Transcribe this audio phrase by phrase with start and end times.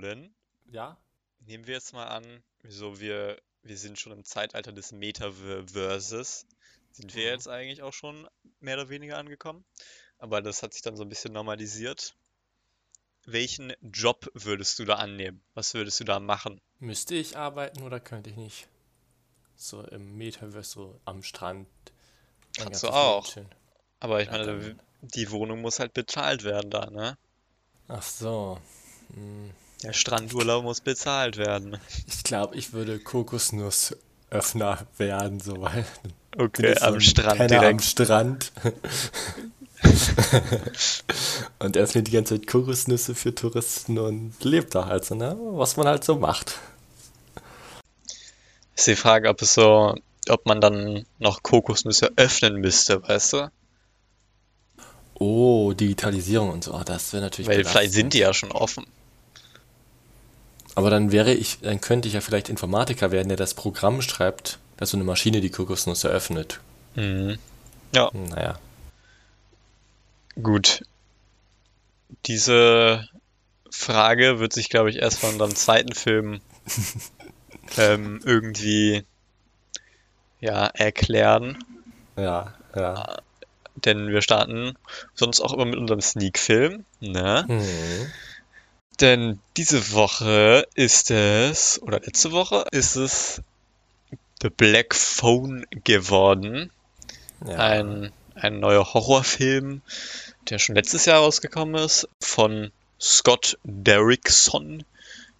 [0.00, 0.34] Nolan,
[0.72, 0.96] Ja?
[1.40, 6.46] nehmen wir jetzt mal an, so wir, wir sind schon im Zeitalter des Metaverses.
[6.92, 7.28] Sind wir Mhm.
[7.30, 8.26] jetzt eigentlich auch schon
[8.60, 9.64] mehr oder weniger angekommen?
[10.18, 12.16] Aber das hat sich dann so ein bisschen normalisiert.
[13.24, 15.42] Welchen Job würdest du da annehmen?
[15.54, 16.60] Was würdest du da machen?
[16.80, 18.66] Müsste ich arbeiten oder könnte ich nicht?
[19.56, 21.68] So im Metaverse, so am Strand.
[22.56, 23.26] Kannst du auch.
[23.26, 23.48] chillen.
[24.00, 27.18] Aber ich Ja, meine, die Wohnung muss halt bezahlt werden da, ne?
[27.88, 28.58] Ach so.
[29.14, 29.50] Hm.
[29.82, 31.78] Der Strandurlaub muss bezahlt werden.
[32.06, 37.62] Ich glaube, ich würde Kokosnussöffner werden, so weil bin Okay, so am Strand Penner am
[37.78, 37.84] direkt.
[37.84, 38.52] Strand.
[41.58, 45.36] und öffnet die ganze Zeit Kokosnüsse für Touristen und lebt da halt so, ne?
[45.40, 46.58] Was man halt so macht.
[48.76, 49.94] Ist die Frage, ob es so,
[50.28, 53.50] ob man dann noch Kokosnüsse öffnen müsste, weißt du?
[55.14, 56.78] Oh, Digitalisierung und so.
[56.84, 58.14] Das wäre natürlich Weil vielleicht sind belastend.
[58.14, 58.86] die ja schon offen.
[60.80, 64.58] Aber dann wäre ich, dann könnte ich ja vielleicht Informatiker werden, der das Programm schreibt,
[64.78, 66.58] dass so eine Maschine die Kokosnuss eröffnet.
[66.94, 67.36] Mhm.
[67.94, 68.58] Ja, Naja.
[70.42, 70.82] gut.
[72.24, 73.06] Diese
[73.70, 76.40] Frage wird sich, glaube ich, erst von unserem zweiten Film
[77.76, 79.04] ähm, irgendwie
[80.40, 81.62] ja, erklären.
[82.16, 83.18] Ja, ja.
[83.74, 84.78] Denn wir starten
[85.12, 87.44] sonst auch immer mit unserem Sneak-Film, ne?
[87.46, 88.10] Hm.
[89.00, 93.42] Denn diese Woche ist es, oder letzte Woche ist es
[94.42, 96.70] The Black Phone geworden.
[97.46, 97.56] Ja.
[97.56, 99.80] Ein, ein neuer Horrorfilm,
[100.50, 104.84] der schon letztes Jahr rausgekommen ist, von Scott Derrickson,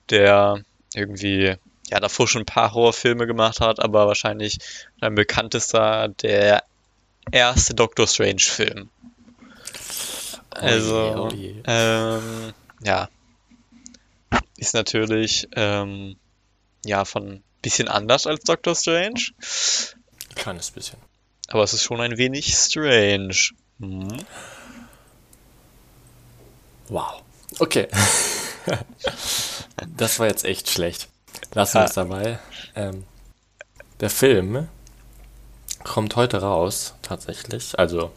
[0.09, 0.63] der
[0.95, 1.57] irgendwie,
[1.89, 4.59] ja, davor schon ein paar Horrorfilme gemacht hat, aber wahrscheinlich
[5.01, 6.65] ein bekanntester der
[7.31, 8.89] erste Doctor Strange-Film.
[10.51, 11.63] Also, Oh je, oh je.
[11.67, 13.09] ähm, ja,
[14.61, 16.17] ist natürlich, ähm,
[16.85, 19.21] ja, von bisschen anders als Doctor Strange,
[20.35, 20.99] Kleines bisschen.
[21.49, 23.37] aber es ist schon ein wenig strange.
[23.81, 24.17] Hm?
[26.89, 27.23] Wow.
[27.59, 27.89] Okay.
[29.97, 31.09] das war jetzt echt schlecht.
[31.55, 32.39] Lassen wir es dabei.
[32.75, 33.05] Ähm,
[34.01, 34.69] der Film
[35.85, 37.79] kommt heute raus, tatsächlich.
[37.79, 38.13] Also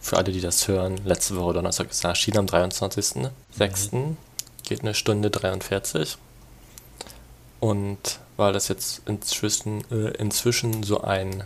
[0.00, 4.16] für alle, die das hören, letzte Woche Donnerstag ist er erschienen am 23.06.
[4.64, 6.16] Geht eine Stunde 43.
[7.60, 11.44] Und weil das jetzt inzwischen, äh, inzwischen so ein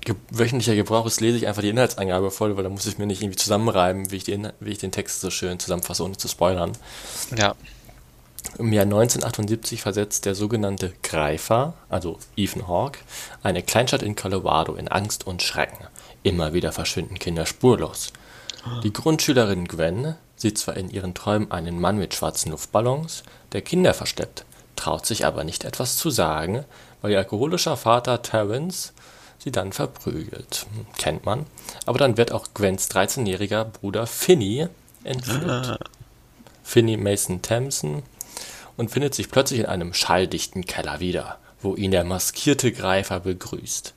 [0.00, 3.06] ge wöchentlicher Gebrauch ist, lese ich einfach die Inhaltsangabe voll, weil da muss ich mir
[3.06, 6.16] nicht irgendwie zusammenreiben, wie ich, die In wie ich den Text so schön zusammenfasse, ohne
[6.16, 6.72] zu spoilern.
[7.36, 7.54] Ja,
[8.58, 13.00] Im Jahr 1978 versetzt der sogenannte Greifer, also Ethan Hawke,
[13.42, 15.86] eine Kleinstadt in Colorado in Angst und Schrecken.
[16.22, 18.12] Immer wieder verschwinden Kinder spurlos.
[18.82, 23.92] Die Grundschülerin Gwen sieht zwar in ihren Träumen einen Mann mit schwarzen Luftballons, der Kinder
[23.92, 26.64] versteckt, traut sich aber nicht etwas zu sagen,
[27.02, 28.92] weil ihr alkoholischer Vater Terrence
[29.38, 30.66] sie dann verprügelt.
[30.98, 31.46] Kennt man.
[31.86, 34.68] Aber dann wird auch Gwens 13-jähriger Bruder Finney
[35.04, 35.78] entführt.
[36.62, 38.02] Finney Mason Thompson
[38.76, 43.94] und findet sich plötzlich in einem schalldichten Keller wieder, wo ihn der maskierte Greifer begrüßt.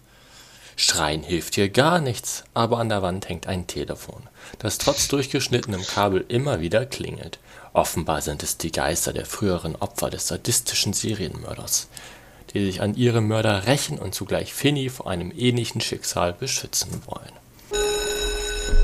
[0.75, 4.23] Schreien hilft hier gar nichts, aber an der Wand hängt ein Telefon,
[4.59, 7.39] das trotz durchgeschnittenem Kabel immer wieder klingelt.
[7.73, 11.87] Offenbar sind es die Geister der früheren Opfer des sadistischen Serienmörders,
[12.53, 17.31] die sich an ihre Mörder rächen und zugleich Finny vor einem ähnlichen Schicksal beschützen wollen.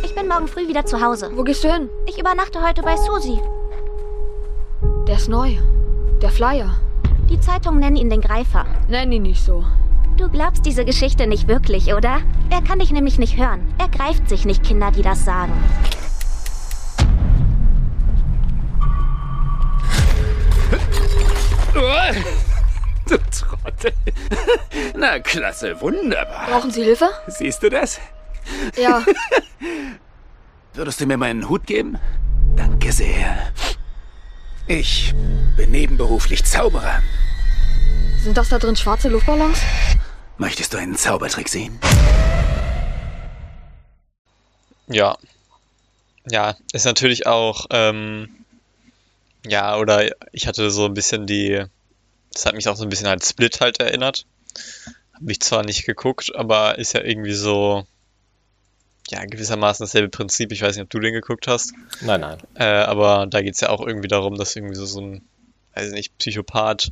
[0.03, 1.31] Ich bin morgen früh wieder zu Hause.
[1.35, 1.89] Wo gehst du hin?
[2.07, 3.39] Ich übernachte heute bei Susi.
[5.07, 5.57] Der ist neu.
[6.21, 6.75] Der Flyer.
[7.29, 8.65] Die Zeitungen nennen ihn den Greifer.
[8.87, 9.63] Nenn ihn nicht so.
[10.19, 12.19] Du glaubst diese Geschichte nicht wirklich, oder?
[12.49, 13.73] Er kann dich nämlich nicht hören.
[13.77, 15.53] Er greift sich nicht Kinder, die das sagen.
[23.07, 23.93] Du Trottel.
[24.93, 26.47] Na klasse, wunderbar.
[26.49, 27.09] Brauchen Sie Hilfe?
[27.27, 28.01] Siehst du das?
[28.75, 29.01] Ja.
[30.73, 31.97] Würdest du mir meinen Hut geben?
[32.57, 33.53] Danke sehr.
[34.67, 35.15] Ich
[35.55, 37.01] bin nebenberuflich Zauberer.
[38.21, 39.61] Sind das da drin schwarze Luftballons?
[40.39, 41.77] Möchtest du einen Zaubertrick sehen?
[44.87, 45.17] ja.
[46.29, 48.29] Ja, ist natürlich auch, ähm,
[49.45, 51.65] ja, oder ich hatte so ein bisschen die,
[52.33, 54.25] das hat mich auch so ein bisschen an Split halt erinnert.
[55.13, 57.85] Hab mich zwar nicht geguckt, aber ist ja irgendwie so,
[59.09, 60.53] ja, gewissermaßen dasselbe Prinzip.
[60.53, 61.73] Ich weiß nicht, ob du den geguckt hast.
[61.99, 62.37] Nein, nein.
[62.55, 65.21] Äh, aber da geht es ja auch irgendwie darum, dass irgendwie so, so ein,
[65.73, 66.91] weiß nicht, Psychopath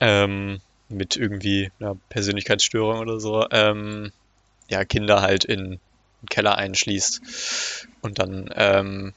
[0.00, 4.12] ähm, mit irgendwie einer Persönlichkeitsstörung oder so, ähm,
[4.68, 7.20] ja, Kinder halt in einen Keller einschließt
[8.02, 9.12] und dann, ähm,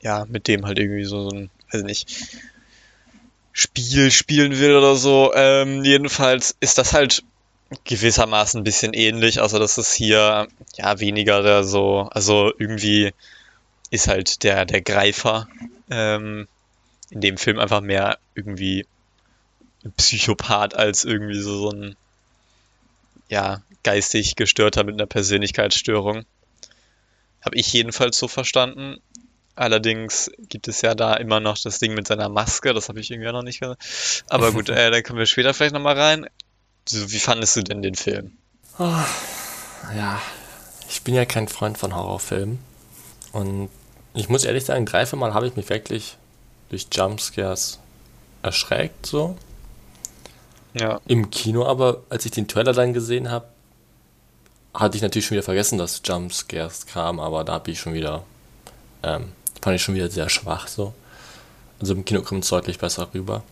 [0.00, 2.38] ja, mit dem halt irgendwie so, so ein, weiß nicht,
[3.52, 5.32] Spiel spielen will oder so.
[5.34, 7.24] Ähm, jedenfalls ist das halt
[7.84, 10.46] gewissermaßen ein bisschen ähnlich, außer dass es hier
[10.76, 13.12] ja weniger der so, also irgendwie
[13.90, 15.48] ist halt der, der Greifer
[15.90, 16.46] ähm,
[17.10, 18.86] in dem Film einfach mehr irgendwie
[19.96, 21.96] Psychopath als irgendwie so, so ein
[23.28, 26.24] ja, geistig gestörter mit einer Persönlichkeitsstörung.
[27.42, 28.98] Habe ich jedenfalls so verstanden.
[29.54, 33.10] Allerdings gibt es ja da immer noch das Ding mit seiner Maske, das habe ich
[33.10, 33.82] irgendwie noch nicht gesagt.
[34.28, 36.26] Aber gut, äh, da kommen wir später vielleicht nochmal rein.
[36.88, 38.36] So, wie fandest du denn den Film?
[38.78, 39.04] Oh,
[39.94, 40.22] ja,
[40.88, 42.58] ich bin ja kein Freund von Horrorfilmen.
[43.32, 43.68] Und
[44.14, 46.16] ich muss ehrlich sagen, drei, vier Mal habe ich mich wirklich
[46.70, 47.78] durch Jumpscares
[48.42, 49.36] erschreckt, so.
[50.74, 51.00] Ja.
[51.06, 53.46] Im Kino aber, als ich den Trailer dann gesehen habe,
[54.74, 58.24] hatte ich natürlich schon wieder vergessen, dass Jumpscares kamen, aber da habe ich schon wieder,
[59.02, 60.94] ähm, fand ich schon wieder sehr schwach so.
[61.80, 63.42] Also im Kino kommt es deutlich besser rüber.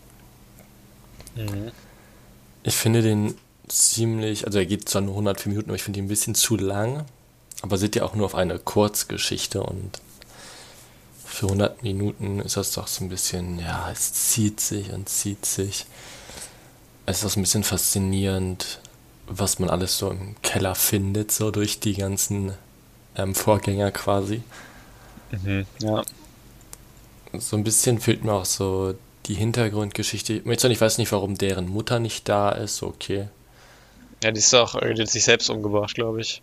[1.34, 1.72] Mhm.
[2.62, 3.34] Ich finde den
[3.68, 6.56] ziemlich, also er geht zwar nur 104 Minuten, aber ich finde ihn ein bisschen zu
[6.56, 7.04] lang.
[7.62, 10.00] Aber seht ihr auch nur auf eine Kurzgeschichte und
[11.24, 15.44] für 100 Minuten ist das doch so ein bisschen, ja, es zieht sich und zieht
[15.44, 15.86] sich.
[17.06, 18.80] Es ist ein bisschen faszinierend,
[19.26, 22.52] was man alles so im Keller findet, so durch die ganzen
[23.16, 24.42] ähm, Vorgänger quasi.
[25.30, 25.66] Mhm.
[25.80, 26.02] Ja.
[27.38, 28.94] So ein bisschen fehlt mir auch so
[29.26, 30.42] die Hintergrundgeschichte.
[30.44, 33.28] Ich weiß nicht, warum deren Mutter nicht da ist, okay.
[34.22, 36.42] Ja, die ist doch, die hat sich selbst umgebracht, glaube ich.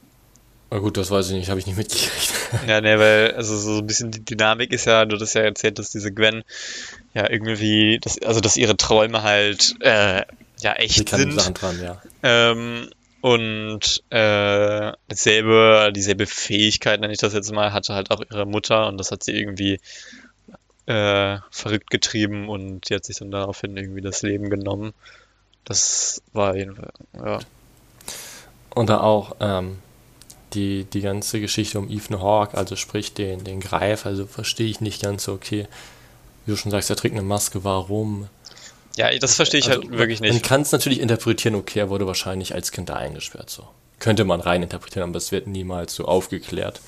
[0.69, 2.33] Na gut, das weiß ich nicht, habe ich nicht mitgekriegt.
[2.67, 5.79] Ja, ne, weil, also so ein bisschen die Dynamik ist ja, du hast ja erzählt,
[5.79, 6.43] dass diese Gwen
[7.15, 10.21] ja irgendwie, dass, also dass ihre Träume halt äh,
[10.63, 11.33] ja echt sind.
[11.33, 12.01] Sachen dran, ja.
[12.23, 12.89] Ähm,
[13.21, 18.87] und äh, dasselbe, dieselbe Fähigkeit, nenne ich das jetzt mal, hatte halt auch ihre Mutter
[18.87, 19.79] und das hat sie irgendwie
[20.87, 24.93] äh, verrückt getrieben und die hat sich dann daraufhin irgendwie das Leben genommen.
[25.63, 27.39] Das war jedenfalls, ja.
[28.75, 29.77] Oder auch ähm,
[30.53, 34.81] die, die ganze Geschichte um Ethan Hawke, also sprich den, den Greif, also verstehe ich
[34.81, 35.67] nicht ganz so, okay.
[36.45, 38.27] Wie du schon sagst, er trägt eine Maske, warum?
[38.97, 40.45] Ja, das verstehe ich Also, halt wirklich Man nicht.
[40.45, 43.67] kann es natürlich interpretieren, okay, er wurde wahrscheinlich als Kind da eingesperrt, so.
[43.99, 46.81] Könnte man rein interpretieren, aber es wird niemals so aufgeklärt.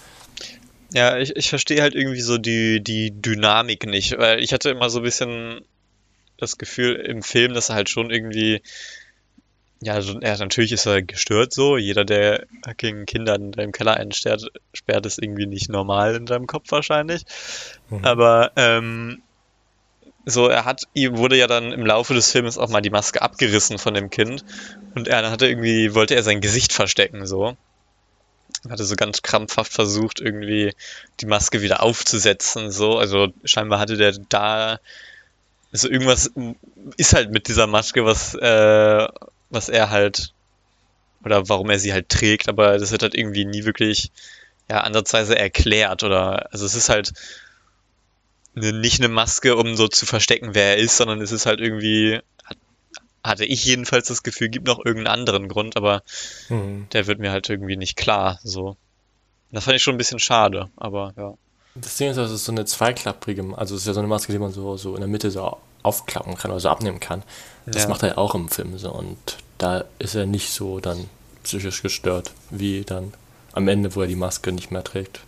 [0.94, 4.90] Ja, ich, ich verstehe halt irgendwie so die, die Dynamik nicht, weil ich hatte immer
[4.90, 5.62] so ein bisschen
[6.38, 8.62] das Gefühl im Film, dass er halt schon irgendwie,
[9.82, 11.78] ja, ja, natürlich ist er gestört so.
[11.78, 16.48] Jeder, der fucking Kinder in deinem Keller einsperrt, sperrt, ist irgendwie nicht normal in deinem
[16.48, 17.24] Kopf wahrscheinlich.
[17.90, 18.06] Mhm.
[18.06, 19.22] Aber ähm,
[20.26, 23.22] so, er hat, ihm wurde ja dann im Laufe des Films auch mal die Maske
[23.22, 24.44] abgerissen von dem Kind
[24.96, 27.56] und er hatte irgendwie, wollte er sein Gesicht verstecken, so.
[28.68, 30.74] Hatte so ganz krampfhaft versucht, irgendwie
[31.20, 32.98] die Maske wieder aufzusetzen, so.
[32.98, 34.80] Also scheinbar hatte der da,
[35.72, 36.32] also irgendwas
[36.98, 39.08] ist halt mit dieser Maske, was, äh,
[39.52, 40.34] was er halt,
[41.24, 44.12] oder warum er sie halt trägt, aber das wird halt irgendwie nie wirklich,
[44.70, 47.14] ja, ansatzweise erklärt oder, also es ist halt,
[48.56, 52.20] nicht eine Maske, um so zu verstecken, wer er ist, sondern es ist halt irgendwie,
[52.44, 52.58] hat,
[53.24, 56.02] hatte ich jedenfalls das Gefühl, gibt noch irgendeinen anderen Grund, aber
[56.50, 56.88] Mhm.
[56.94, 58.78] der wird mir halt irgendwie nicht klar, so.
[59.52, 61.34] Das fand ich schon ein bisschen schade, aber ja.
[61.76, 64.32] Das Ding ist, das ist so eine zweiklapprige, also es ist ja so eine Maske,
[64.32, 67.22] die man so, so in der Mitte so aufklappen kann oder so abnehmen kann.
[67.66, 67.90] Das Ja.
[67.90, 69.18] macht er ja auch im Film so und
[69.58, 71.10] da ist er nicht so dann
[71.44, 73.14] psychisch gestört, wie dann
[73.52, 75.20] am Ende, wo er die Maske nicht mehr trägt.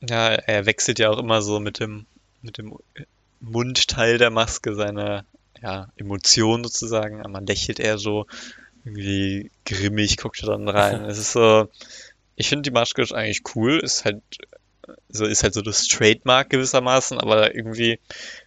[0.00, 2.06] Ja, er wechselt ja auch immer so mit dem,
[2.42, 2.76] mit dem
[3.40, 5.24] Mundteil der Maske seine,
[5.62, 7.24] ja, Emotionen sozusagen.
[7.24, 8.26] Einmal lächelt er so,
[8.84, 11.04] irgendwie grimmig, guckt er dann rein.
[11.08, 11.68] Es ist so,
[12.36, 14.22] ich finde die Maske ist eigentlich cool, ist halt,
[15.08, 17.98] so, ist halt so das Trademark gewissermaßen, aber irgendwie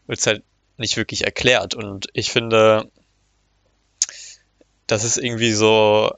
[0.07, 0.43] wird es halt
[0.77, 1.75] nicht wirklich erklärt.
[1.75, 2.89] Und ich finde,
[4.87, 6.11] das ist irgendwie so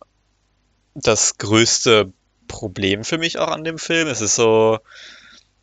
[0.94, 2.12] das größte
[2.48, 4.08] Problem für mich auch an dem Film.
[4.08, 4.80] Es ist so,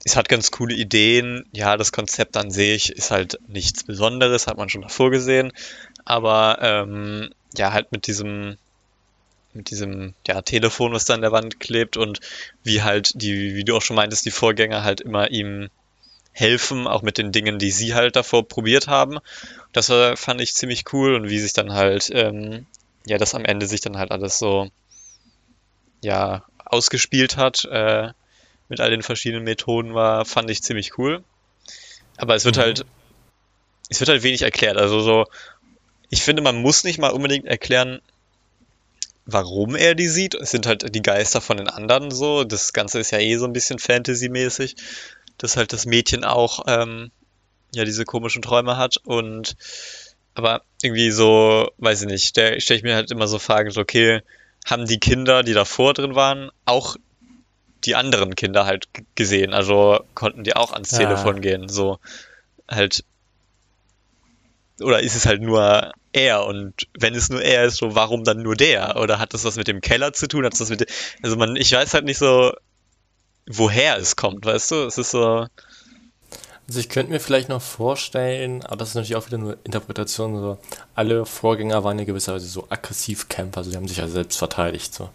[0.04, 1.44] es hat ganz coole Ideen.
[1.52, 5.52] Ja, das Konzept an sich ist halt nichts Besonderes, hat man schon davor gesehen.
[6.04, 8.56] Aber ähm, ja, halt mit diesem,
[9.54, 12.20] mit diesem ja, Telefon, was da an der Wand klebt und
[12.64, 15.68] wie halt die, wie du auch schon meintest, die Vorgänger halt immer ihm
[16.32, 19.18] helfen, auch mit den Dingen, die sie halt davor probiert haben.
[19.72, 22.66] Das war, fand ich ziemlich cool und wie sich dann halt, ähm,
[23.06, 24.68] ja, das am Ende sich dann halt alles so,
[26.00, 28.12] ja, ausgespielt hat, äh,
[28.68, 31.22] mit all den verschiedenen Methoden war, fand ich ziemlich cool.
[32.16, 32.60] Aber es wird Mhm.
[32.60, 32.86] halt,
[33.88, 34.76] es wird halt wenig erklärt.
[34.76, 35.26] Also so,
[36.10, 38.00] ich finde, man muss nicht mal unbedingt erklären,
[39.24, 40.34] warum er die sieht.
[40.34, 42.44] Es sind halt die Geister von den anderen so.
[42.44, 44.76] Das Ganze ist ja eh so ein bisschen Fantasy-mäßig.
[45.38, 47.10] dass halt das Mädchen auch ähm,
[47.74, 49.56] ja diese komischen Träume hat und
[50.34, 53.80] aber irgendwie so, weiß ich nicht, da stelle ich mir halt immer so Fragen, so,
[53.80, 54.22] okay,
[54.66, 56.96] haben die Kinder, die davor drin waren, auch
[57.84, 59.52] die anderen Kinder halt gesehen?
[59.52, 60.98] Also konnten die auch ans Ja.
[60.98, 61.68] Telefon gehen?
[61.68, 61.98] So
[62.70, 63.04] halt.
[64.80, 66.46] Oder ist es halt nur er?
[66.46, 68.96] Und wenn es nur er ist, so warum dann nur der?
[68.96, 70.44] Oder hat das was mit dem Keller zu tun?
[70.44, 70.86] Hat das was mit
[71.22, 72.52] also man, ich weiß halt nicht so,
[73.46, 74.74] woher es kommt, weißt du?
[74.86, 75.46] Es ist so,
[76.68, 80.40] Also ich könnte mir vielleicht noch vorstellen, aber das ist natürlich auch wieder nur Interpretation,
[80.40, 80.58] so
[80.94, 84.94] alle Vorgänger waren ja gewisserweise so aggressiv Camper, also die haben sich ja selbst verteidigt,
[84.94, 85.10] so.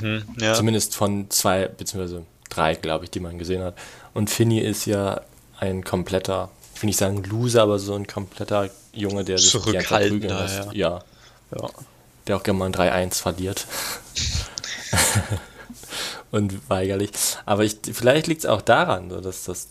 [0.00, 0.54] Hm, ja.
[0.54, 3.74] Zumindest von zwei, beziehungsweise drei, glaube ich, die man gesehen hat.
[4.14, 5.20] Und Finny ist ja
[5.58, 10.42] ein kompletter, ich will nicht sagen Loser, aber so ein kompletter Junge, der sich Zurückhaltender,
[10.42, 10.72] lässt.
[10.72, 11.02] Ja.
[11.54, 11.68] ja.
[12.26, 13.66] Der auch gerne mal ein 3-1 verliert.
[16.30, 17.10] Und weigerlich.
[17.46, 19.68] Aber ich, vielleicht liegt es auch daran, dass das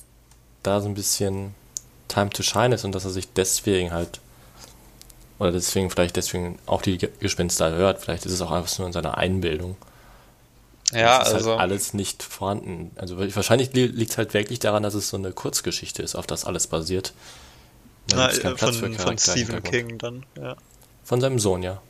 [0.64, 1.54] da so ein bisschen
[2.08, 4.20] Time to Shine ist und dass er sich deswegen halt,
[5.40, 8.02] oder deswegen, vielleicht deswegen auch die Ge- Gespenster hört.
[8.02, 9.78] Vielleicht ist es auch einfach nur in seiner Einbildung.
[10.94, 11.52] Ja, Es ist also.
[11.52, 12.92] halt alles nicht vorhanden.
[12.96, 16.46] Also wahrscheinlich liegt es halt wirklich daran, dass es so eine Kurzgeschichte ist, auf das
[16.46, 17.14] alles basiert.
[18.08, 19.62] Da Na, äh, Platz für von, von Stephen.
[19.64, 20.56] King dann, ja.
[21.04, 21.82] Von seinem Sohn, ja.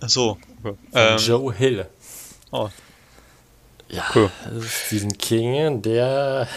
[0.00, 0.38] Ach so.
[0.60, 1.86] Von Ähm, Joe Hill.
[2.50, 2.68] oh,
[3.88, 4.30] Ja, Cool.
[4.44, 6.48] das ist Stephen King, der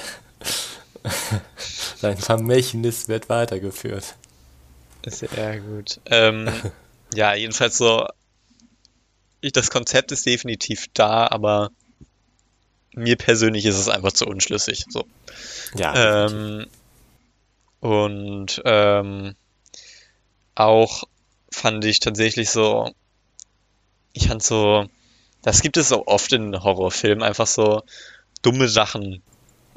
[1.97, 4.15] sein Vermächtnis wird weitergeführt.
[5.07, 5.99] sehr gut.
[6.07, 6.49] Ähm,
[7.13, 8.05] ja, jedenfalls so.
[9.45, 11.69] Ich, das Konzept ist definitiv da, aber
[12.95, 14.85] mir persönlich ist es einfach zu unschlüssig.
[14.89, 15.05] So.
[15.75, 16.65] Ja, Ähm,
[17.79, 19.35] und ähm,
[20.55, 21.03] auch
[21.51, 22.91] fand ich tatsächlich so,
[24.13, 24.87] ich fand so,
[25.43, 27.83] das gibt es so oft in Horrorfilmen, einfach so
[28.41, 29.21] dumme Sachen.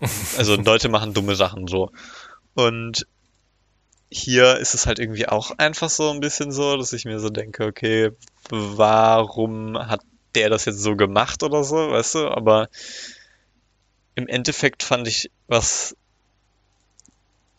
[0.39, 1.91] Also Leute machen dumme Sachen so.
[2.55, 3.07] Und
[4.11, 7.29] hier ist es halt irgendwie auch einfach so ein bisschen so, dass ich mir so
[7.29, 8.11] denke, okay,
[8.49, 10.01] warum hat
[10.35, 12.29] der das jetzt so gemacht oder so, weißt du?
[12.29, 12.69] Aber
[14.15, 15.97] im Endeffekt fand ich, was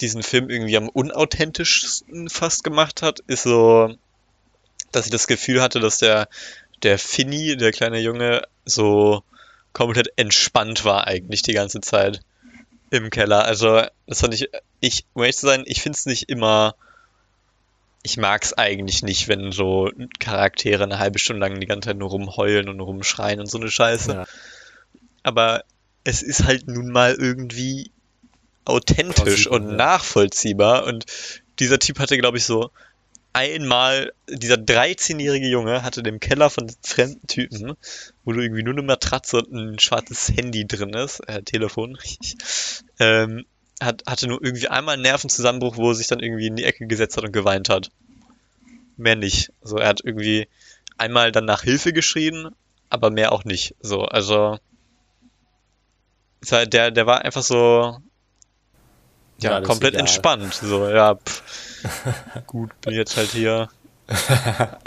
[0.01, 3.94] diesen Film irgendwie am unauthentischsten fast gemacht hat, ist so,
[4.91, 6.29] dass ich das Gefühl hatte, dass der,
[6.84, 9.24] der Finny, der kleine Junge, so
[9.74, 12.22] komplett entspannt war eigentlich die ganze Zeit
[12.91, 13.46] im Keller.
[13.46, 16.75] Also, das fand ich, ich, um ehrlich zu sein, ich find's nicht immer,
[18.03, 22.09] ich mag's eigentlich nicht, wenn so Charaktere eine halbe Stunde lang die ganze Zeit nur
[22.09, 24.13] rumheulen und rumschreien und so eine Scheiße.
[24.13, 24.25] Ja.
[25.24, 25.63] Aber
[26.03, 27.91] es ist halt nun mal irgendwie
[28.65, 29.75] authentisch und ja.
[29.75, 30.86] nachvollziehbar.
[30.86, 31.05] Und
[31.59, 32.71] dieser Typ hatte, glaube ich, so
[33.33, 37.75] einmal, dieser 13-jährige Junge hatte dem Keller von fremden Typen,
[38.24, 41.98] wo du irgendwie nur eine Matratze und ein schwarzes Handy drin ist, äh, Telefon,
[43.00, 43.45] ähm,
[43.81, 46.88] hat, hatte nur irgendwie einmal einen Nervenzusammenbruch, wo er sich dann irgendwie in die Ecke
[46.88, 47.91] gesetzt hat und geweint hat.
[48.98, 49.51] Mehr nicht.
[49.62, 50.48] So, er hat irgendwie
[50.98, 52.50] einmal dann nach Hilfe geschrien,
[52.89, 53.75] aber mehr auch nicht.
[53.81, 54.57] So, also
[56.41, 57.98] es war- der, der war einfach so
[59.41, 60.53] ja, Ja, komplett entspannt.
[60.53, 61.41] So, ja, pff,
[62.48, 63.69] gut, bin jetzt halt hier.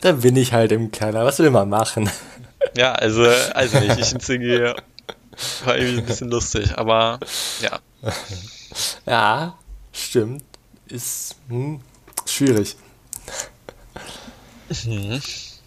[0.00, 1.24] Da bin ich halt im Keller.
[1.24, 2.10] Was will man machen?
[2.76, 3.98] Ja, also, also nicht.
[3.98, 4.72] Ich find's irgendwie,
[5.64, 7.20] war irgendwie ein bisschen lustig, aber
[7.60, 7.78] ja.
[9.06, 9.58] Ja,
[9.92, 10.44] stimmt.
[10.86, 11.80] Ist hm,
[12.26, 12.76] schwierig.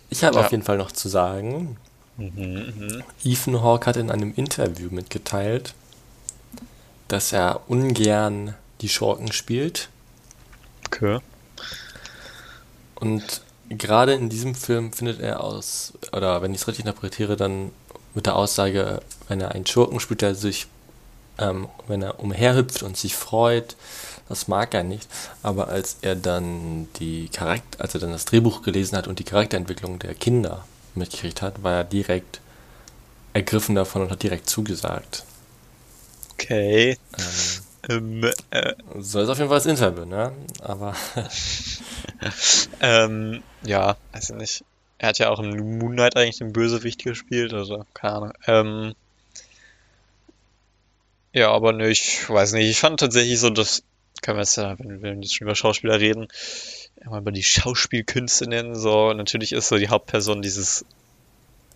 [0.09, 0.45] Ich habe Ja.
[0.45, 1.77] auf jeden Fall noch zu sagen,
[2.17, 5.75] Mhm, Ethan Hawke hat in einem Interview mitgeteilt,
[7.07, 9.89] dass er ungern die Schurken spielt.
[10.87, 11.19] Okay.
[12.95, 17.71] Und gerade in diesem Film findet er aus, oder wenn ich es richtig interpretiere, dann
[18.17, 20.67] mit der Aussage, wenn er einen Schurken spielt, der sich,
[21.39, 23.77] ähm, wenn er umherhüpft und sich freut,
[24.29, 25.07] das mag er nicht.
[25.43, 29.23] Aber als er dann die Charakter, als er dann das Drehbuch gelesen hat und die
[29.23, 32.41] Charakterentwicklung der Kinder mitgekriegt hat, war er direkt
[33.33, 35.25] ergriffen davon und hat direkt zugesagt.
[36.33, 36.97] Okay.
[37.17, 40.33] Ähm, Ähm, äh, so ist auf jeden Fall das Interview, ne?
[40.61, 40.93] Aber
[42.81, 44.65] ähm, ja, weiß ich nicht.
[44.99, 48.33] Er hat ja auch im Moon Knight eigentlich den Bösewicht gespielt, also keine Ahnung.
[48.47, 48.95] Ähm,
[51.33, 52.69] ja, aber ne, ich weiß nicht.
[52.69, 53.83] Ich fand tatsächlich so, das
[54.21, 56.27] können wir jetzt ja, wenn wir jetzt schon über Schauspieler reden,
[57.05, 58.75] mal über die Schauspielkünste nennen.
[58.75, 60.85] So, natürlich ist so die Hauptperson dieses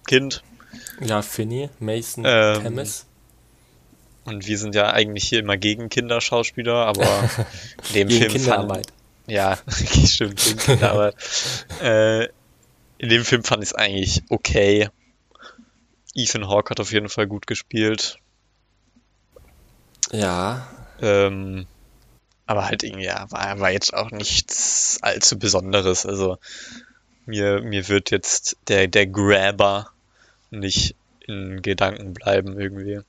[0.08, 0.44] Kind.
[1.00, 3.06] ja, Finney, Mason, Ähm, Themis.
[4.24, 7.30] Und wir sind ja eigentlich hier immer gegen Kinderschauspieler, aber
[7.90, 8.88] in dem Gegen Film Kinderarbeit.
[8.88, 8.94] fand,
[9.28, 9.58] ja,
[10.08, 11.16] stimmt, gegen Kinderarbeit.
[11.82, 12.28] äh,
[13.02, 14.90] in dem Film fand ich es eigentlich okay.
[16.14, 18.20] Ethan Hawke hat auf jeden Fall gut gespielt.
[20.12, 20.68] Ja,
[21.02, 21.66] Ähm,
[22.46, 26.06] aber halt irgendwie, ja, war, war jetzt auch nichts allzu Besonderes.
[26.06, 26.38] Also
[27.26, 29.90] mir, mir wird jetzt der, der Grabber
[30.52, 33.00] nicht in Gedanken bleiben irgendwie.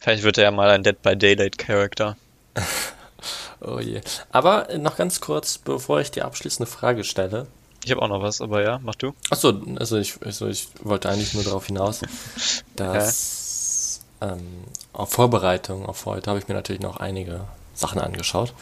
[0.00, 2.16] Vielleicht wird er ja mal ein Dead by Daylight Charakter.
[3.60, 4.00] oh je.
[4.32, 7.46] Aber noch ganz kurz, bevor ich die abschließende Frage stelle.
[7.88, 9.14] Ich habe auch noch was, aber ja, mach du.
[9.30, 12.02] Achso, also ich, also ich wollte eigentlich nur darauf hinaus,
[12.76, 18.52] dass ähm, auf Vorbereitung auf heute habe ich mir natürlich noch einige Sachen angeschaut.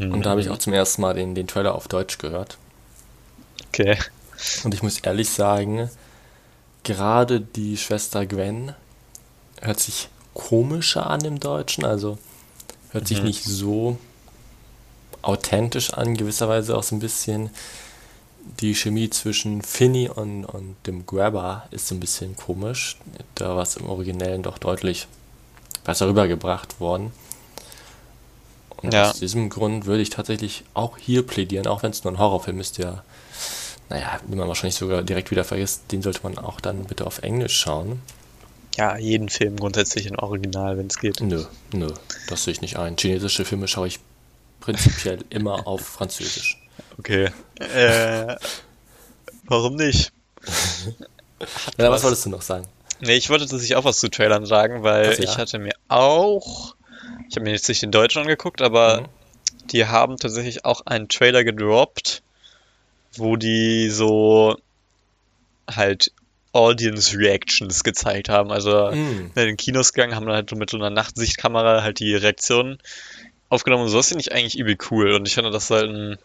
[0.00, 2.58] Und da habe ich auch zum ersten Mal den, den Trailer auf Deutsch gehört.
[3.68, 3.96] Okay.
[4.64, 5.88] Und ich muss ehrlich sagen,
[6.82, 8.74] gerade die Schwester Gwen
[9.60, 12.18] hört sich komischer an im Deutschen, also
[12.90, 13.98] hört sich nicht so
[15.22, 17.50] authentisch an, gewisserweise auch so ein bisschen
[18.60, 22.96] die Chemie zwischen Finny und, und dem Grabber ist ein bisschen komisch.
[23.34, 25.06] Da war es im Originellen doch deutlich
[25.84, 27.12] besser rübergebracht worden.
[28.82, 29.10] Und Ja.
[29.10, 32.60] aus diesem Grund würde ich tatsächlich auch hier plädieren, auch wenn es nur ein Horrorfilm
[32.60, 33.04] ist, der,
[33.88, 37.18] naja, den man wahrscheinlich sogar direkt wieder vergisst, den sollte man auch dann bitte auf
[37.22, 38.00] Englisch schauen.
[38.76, 41.20] Ja, jeden Film grundsätzlich in Original, wenn es geht.
[41.20, 41.88] Nö, nö,
[42.28, 42.96] das sehe ich nicht ein.
[42.98, 43.98] Chinesische Filme schaue ich
[44.60, 46.58] prinzipiell immer auf Französisch.
[46.98, 47.30] Okay.
[47.58, 48.36] Äh,
[49.44, 50.12] warum nicht?
[51.76, 52.04] Ja, was was.
[52.04, 52.66] wolltest du noch sagen?
[53.00, 55.18] Nee, ich wollte tatsächlich auch was zu Trailern sagen, weil ja.
[55.18, 56.74] ich hatte mir auch,
[57.28, 59.06] ich habe mir jetzt nicht den Deutschen angeguckt, aber Mhm.
[59.70, 62.22] die haben tatsächlich auch einen Trailer gedroppt,
[63.16, 64.56] wo die so
[65.70, 66.10] halt
[66.52, 68.50] Audience Reactions gezeigt haben.
[68.50, 69.32] Also Mhm.
[69.34, 72.78] in den Kinos gegangen, haben dann halt so mit so einer Nachtsichtkamera halt die Reaktionen
[73.50, 76.16] aufgenommen und sowas finde ich eigentlich übel cool und ich finde, das sollten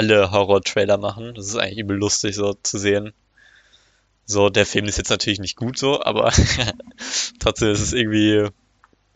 [0.00, 1.34] alle Horror-Trailer machen.
[1.34, 3.12] Das ist eigentlich übel lustig so zu sehen.
[4.24, 6.32] So, der Film ist jetzt natürlich nicht gut so, aber
[7.38, 8.48] trotzdem ist es irgendwie,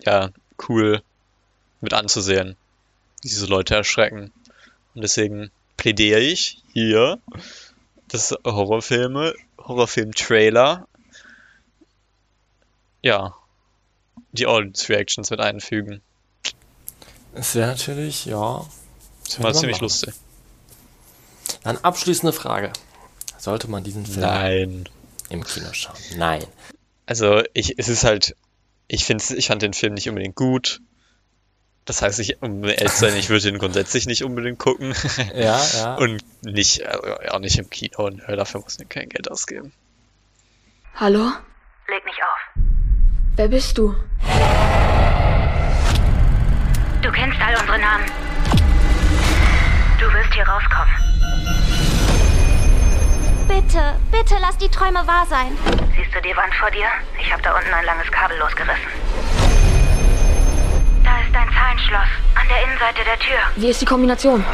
[0.05, 0.31] ja,
[0.69, 1.03] cool
[1.81, 2.57] mit anzusehen,
[3.23, 4.31] wie diese Leute erschrecken.
[4.95, 7.19] Und deswegen plädiere ich hier,
[8.09, 10.87] dass Horrorfilme, Horrorfilm-Trailer,
[13.01, 13.35] ja,
[14.33, 16.03] die Audience-Reactions mit einfügen.
[17.35, 18.67] Das wäre natürlich, ja.
[19.25, 19.85] Das war ziemlich machen.
[19.85, 20.15] lustig.
[21.65, 22.73] Dann abschließende Frage.
[23.39, 24.89] Sollte man diesen Film Nein.
[25.31, 25.97] im Kino schauen?
[26.17, 26.45] Nein.
[27.07, 28.37] Also, ich, es ist halt,
[28.87, 30.81] ich finde, ich fand den Film nicht unbedingt gut.
[31.87, 34.95] Das heißt, ich, um ehrlich zu sein, ich würde ihn grundsätzlich nicht unbedingt gucken.
[35.35, 35.95] Ja, ja.
[35.97, 38.09] Und nicht, also auch nicht im Kino.
[38.11, 39.73] Nö, dafür muss man kein Geld ausgeben.
[40.95, 41.33] Hallo?
[41.89, 42.65] Leg nicht auf.
[43.37, 43.95] Wer bist du?
[47.03, 48.05] Du kennst all unsere Namen.
[49.99, 51.14] Du wirst hier rauskommen.
[53.49, 55.57] Bitte, bitte lass die Träume wahr sein.
[55.97, 56.87] Siehst du die Wand vor dir?
[57.21, 58.89] Ich habe da unten ein langes Kabel losgerissen.
[61.05, 63.39] Da ist ein Zahlenschloss an der Innenseite der Tür.
[63.57, 64.45] Wie ist die Kombination?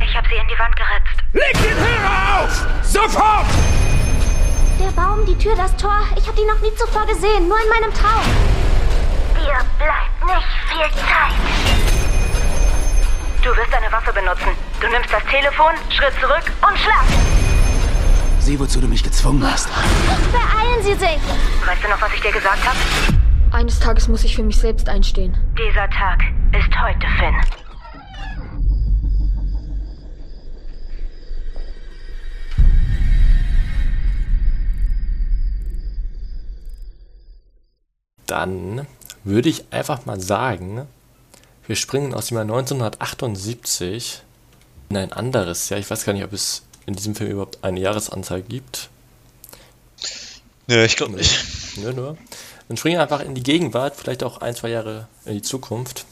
[0.00, 1.22] Ich habe sie in die Wand geritzt.
[1.32, 2.66] Leg den Hörer auf!
[2.82, 3.46] Sofort!
[4.80, 6.00] Der Baum, die Tür, das Tor.
[6.16, 8.24] Ich habe die noch nie zuvor gesehen, nur in meinem Traum.
[9.34, 11.34] Dir bleibt nicht viel Zeit.
[13.42, 14.48] Du wirst eine Waffe benutzen.
[14.80, 17.04] Du nimmst das Telefon, Schritt zurück und schlag.
[18.40, 19.68] Sieh, wozu du mich gezwungen hast.
[20.32, 21.18] Beeilen Sie sich.
[21.64, 22.76] Weißt du noch, was ich dir gesagt habe?
[23.52, 25.36] Eines Tages muss ich für mich selbst einstehen.
[25.56, 26.22] Dieser Tag
[26.52, 27.36] ist heute, Finn.
[38.26, 38.86] Dann
[39.24, 40.86] würde ich einfach mal sagen,
[41.68, 44.22] wir springen aus dem Jahr 1978
[44.90, 45.78] in ein anderes Jahr.
[45.78, 48.88] Ich weiß gar nicht, ob es in diesem Film überhaupt eine Jahresanzahl gibt.
[50.66, 51.44] Nö, ich glaube nicht.
[51.76, 52.14] Nö, nö.
[52.68, 56.04] Dann springen wir einfach in die Gegenwart, vielleicht auch ein, zwei Jahre in die Zukunft.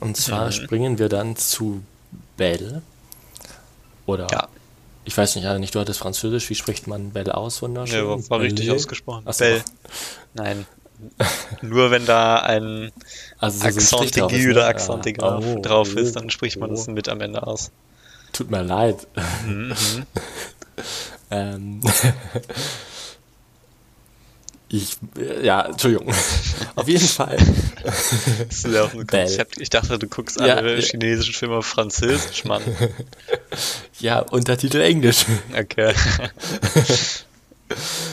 [0.00, 0.52] Und zwar Mhm.
[0.52, 1.82] springen wir dann zu
[2.36, 2.82] Belle.
[4.06, 4.48] Oder, Ja.
[5.04, 7.62] ich weiß nicht, nicht, du hattest Französisch, wie spricht man Belle aus?
[7.62, 7.98] Wunderschön.
[7.98, 8.76] Ja, war, war richtig Belle?
[8.76, 9.22] ausgesprochen.
[9.26, 9.44] Ach so.
[9.44, 9.62] Bell.
[10.34, 10.66] Nein.
[11.62, 12.92] Nur wenn da ein
[13.38, 14.50] Also so Accent drauf aigu ne?
[14.52, 14.68] oder Ja.
[14.68, 16.92] Accent aigu Oh, drauf oh, ist, dann spricht man das oh.
[16.92, 17.70] mit am Ende aus.
[18.32, 19.06] Tut mir leid.
[19.46, 19.72] Mhm.
[21.30, 21.80] ähm,
[24.68, 24.96] ich,
[25.42, 26.12] ja, Entschuldigung.
[26.74, 27.36] Auf jeden Fall.
[27.84, 28.88] Das Bell.
[29.06, 29.60] Konzept.
[29.60, 30.82] Ich dachte, du guckst Ja, alle ja.
[30.82, 32.62] chinesischen Filme auf Französisch, Mann.
[34.00, 35.24] Ja, Untertitel Englisch.
[35.56, 35.94] Okay.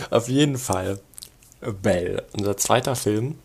[0.09, 0.99] Auf jeden Fall.
[1.71, 3.36] Belle, unser zweiter Film,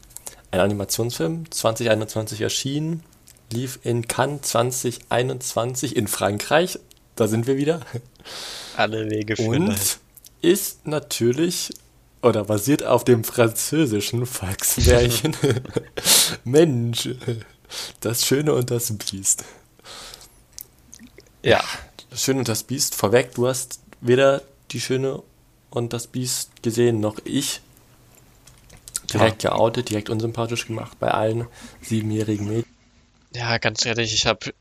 [0.51, 3.03] ein Animationsfilm, 2021 erschienen,
[3.53, 6.79] lief in Cannes 2021 in Frankreich,
[7.17, 7.81] da sind wir wieder,
[8.77, 9.99] Alle Wege führen und
[10.41, 11.71] ist natürlich
[12.23, 15.37] oder basiert auf dem französischen Volksmärchen
[16.45, 17.09] Mensch,
[18.01, 19.45] das Schöne und das Biest.
[21.43, 21.63] Ja,
[22.11, 25.23] Das Schöne und das Biest, vorweg, du hast weder die Schöne
[25.71, 27.61] und das Biest gesehen, noch ich.
[29.13, 31.47] Direkt geoutet, direkt unsympathisch gemacht bei allen
[31.81, 32.71] siebenjährigen Mädchen.
[33.35, 34.53] ja, ganz ehrlich, ich habe,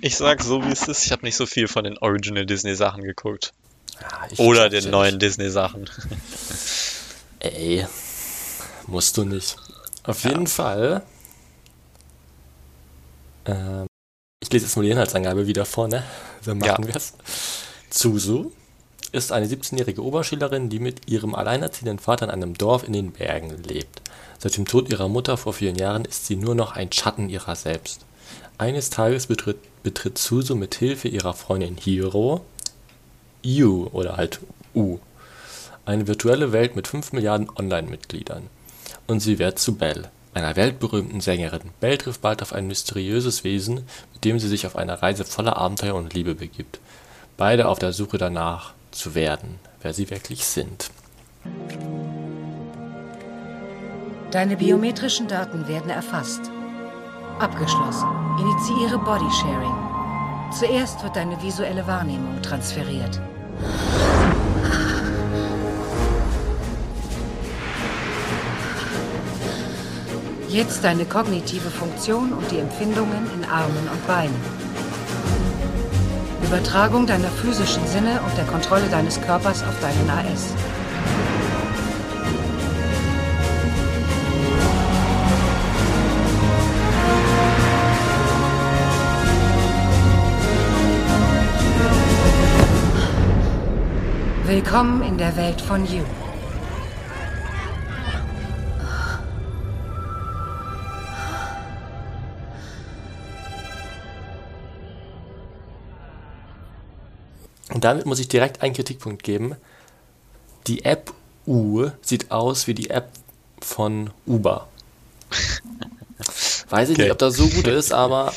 [0.00, 2.74] ich sag so wie es ist, ich habe nicht so viel von den Original Disney
[2.74, 3.52] Sachen geguckt.
[4.00, 5.88] Ja, ich Oder den ja neuen Disney Sachen.
[7.40, 7.86] Ey,
[8.86, 9.56] musst du nicht.
[10.04, 11.02] Auf jeden Fall.
[13.44, 13.86] Ähm,
[14.40, 16.02] ich lese jetzt mal die Inhaltsangabe wieder vor, ne?
[16.44, 16.94] Dann machen Ja.
[16.94, 17.14] wir's.
[17.90, 18.52] Zuzu
[19.08, 23.62] ist eine 17-jährige Oberschülerin, die mit ihrem alleinerziehenden Vater in einem Dorf in den Bergen
[23.62, 24.02] lebt.
[24.38, 27.56] Seit dem Tod ihrer Mutter vor vielen Jahren ist sie nur noch ein Schatten ihrer
[27.56, 28.00] selbst.
[28.58, 32.44] Eines Tages betritt, betritt Suzu mit Hilfe ihrer Freundin Hiro,
[33.42, 34.40] Yu oder halt
[34.74, 34.98] U,
[35.84, 38.48] eine virtuelle Welt mit 5 Milliarden Online-Mitgliedern.
[39.06, 41.70] Und sie wird zu Belle, einer weltberühmten Sängerin.
[41.80, 45.56] Belle trifft bald auf ein mysteriöses Wesen, mit dem sie sich auf eine Reise voller
[45.56, 46.80] Abenteuer und Liebe begibt.
[47.36, 50.90] Beide auf der Suche danach zu werden, wer sie wirklich sind.
[54.30, 56.40] Deine biometrischen Daten werden erfasst.
[57.38, 58.08] Abgeschlossen.
[58.38, 59.74] Initiiere Bodysharing.
[60.58, 63.20] Zuerst wird deine visuelle Wahrnehmung transferiert.
[70.48, 74.65] Jetzt deine kognitive Funktion und die Empfindungen in Armen und Beinen.
[76.46, 80.54] Übertragung deiner physischen Sinne und der Kontrolle deines Körpers auf deinen AS.
[94.44, 96.04] Willkommen in der Welt von You.
[107.76, 109.54] Und damit muss ich direkt einen Kritikpunkt geben.
[110.66, 111.12] Die App
[111.46, 113.10] U sieht aus wie die App
[113.60, 114.66] von Uber.
[116.70, 117.02] Weiß ich Okay.
[117.02, 118.32] nicht, ob das so gut ist, aber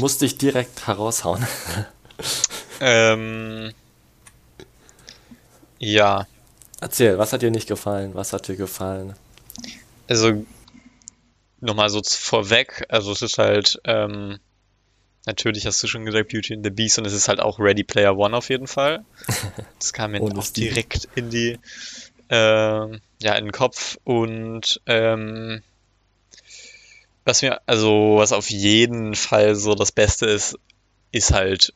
[0.00, 1.46] musste ich direkt heraushauen.
[2.80, 3.72] ähm,
[5.78, 6.26] ja,
[6.80, 8.10] Erzähl, was hat dir nicht gefallen?
[8.14, 9.14] Was hat dir gefallen?
[10.08, 10.44] also
[11.60, 14.40] nochmal so vorweg, also es ist halt, ähm,
[15.30, 17.84] natürlich hast du schon gesagt, Beauty and the Beast und es ist halt auch Ready
[17.84, 19.04] Player One auf jeden Fall.
[19.78, 21.58] Das kam mir auch direkt in die,
[22.28, 25.62] ähm, ja, in den Kopf und ähm,
[27.24, 30.58] was mir, also was auf jeden Fall so das Beste ist,
[31.12, 31.72] ist halt,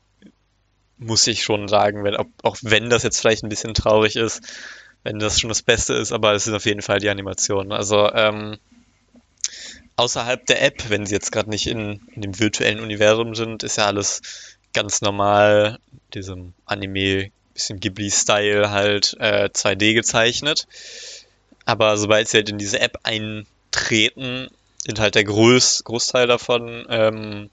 [0.99, 4.43] muss ich schon sagen, wenn, auch, auch wenn das jetzt vielleicht ein bisschen traurig ist,
[5.03, 7.73] wenn das schon das Beste ist, aber es sind auf jeden Fall die Animationen.
[7.73, 8.59] Also ähm,
[9.97, 13.79] außerhalb der App, wenn sie jetzt gerade nicht in, in dem virtuellen Universum sind, ist
[13.79, 14.23] ja alles
[14.73, 15.79] ganz normal,
[16.15, 20.67] diesem Anime, bisschen Ghibli-Style halt äh, 2D gezeichnet.
[21.65, 27.51] Aber sobald sie halt in diese App eintreten, sind halt der Groß, Großteil davon ähm,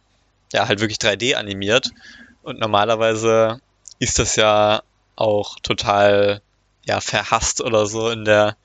[0.51, 1.91] ja halt wirklich 3D animiert.
[2.43, 3.61] Und normalerweise
[3.99, 4.81] ist das ja
[5.15, 6.41] auch total
[6.85, 8.57] ja verhasst oder so in der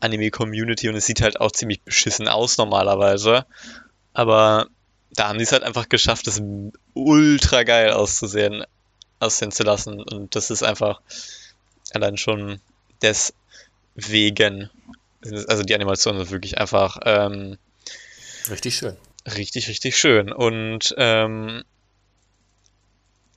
[0.00, 3.46] Anime-Community und es sieht halt auch ziemlich beschissen aus normalerweise.
[4.12, 4.68] Aber
[5.12, 6.40] da haben sie es halt einfach geschafft, das
[6.94, 8.64] ultra geil auszusehen,
[9.20, 10.00] aussehen zu lassen.
[10.00, 11.00] Und das ist einfach
[11.92, 12.60] allein schon
[13.02, 14.70] deswegen.
[15.48, 17.58] Also die Animation ist wirklich einfach ähm,
[18.48, 18.96] Richtig schön.
[19.26, 20.32] richtig, richtig schön.
[20.32, 21.64] Und ähm,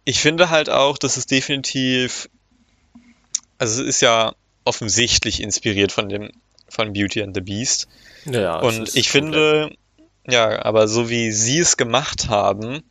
[0.04, 2.30] ich finde halt auch, dass es definitiv,
[3.58, 6.32] also es ist ja offensichtlich inspiriert von dem,
[6.72, 7.88] von Beauty and the Beast.
[8.26, 9.76] Ja, Und ich komplett- finde,
[10.28, 12.84] ja, aber so wie sie es gemacht haben,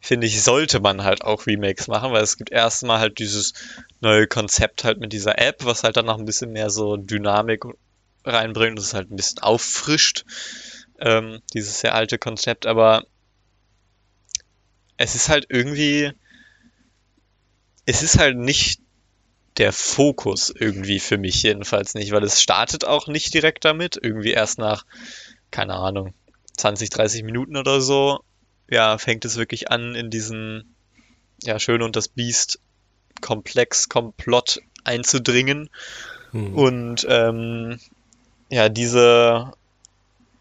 [0.00, 3.52] finde ich, sollte man halt auch Remakes machen, weil es gibt erstmal halt dieses
[4.00, 7.64] neue Konzept halt mit dieser App, was halt dann noch ein bisschen mehr so Dynamik
[8.24, 10.24] reinbringt und es halt ein bisschen auffrischt,
[11.00, 13.04] ähm, dieses sehr alte Konzept, aber
[14.96, 16.12] es ist halt irgendwie,
[17.86, 18.80] es ist halt nicht
[19.58, 24.30] der Fokus irgendwie für mich jedenfalls nicht, weil es startet auch nicht direkt damit, irgendwie
[24.30, 24.84] erst nach,
[25.50, 26.14] keine Ahnung,
[26.56, 28.20] 20, 30 Minuten oder so,
[28.70, 30.74] ja, fängt es wirklich an in diesen,
[31.42, 32.60] ja, Schön und das Biest
[33.20, 35.70] Komplex, Komplott einzudringen
[36.32, 36.54] Hm.
[36.54, 37.78] und ähm,
[38.50, 39.52] ja, diese,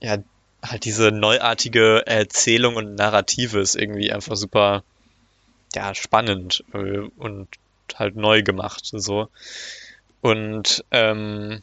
[0.02, 0.18] ja,
[0.62, 4.84] halt diese neuartige Erzählung und Narrative ist irgendwie einfach super,
[5.76, 7.48] ja, spannend äh, und
[7.96, 9.30] halt neu gemacht, so.
[10.22, 11.62] Und ähm,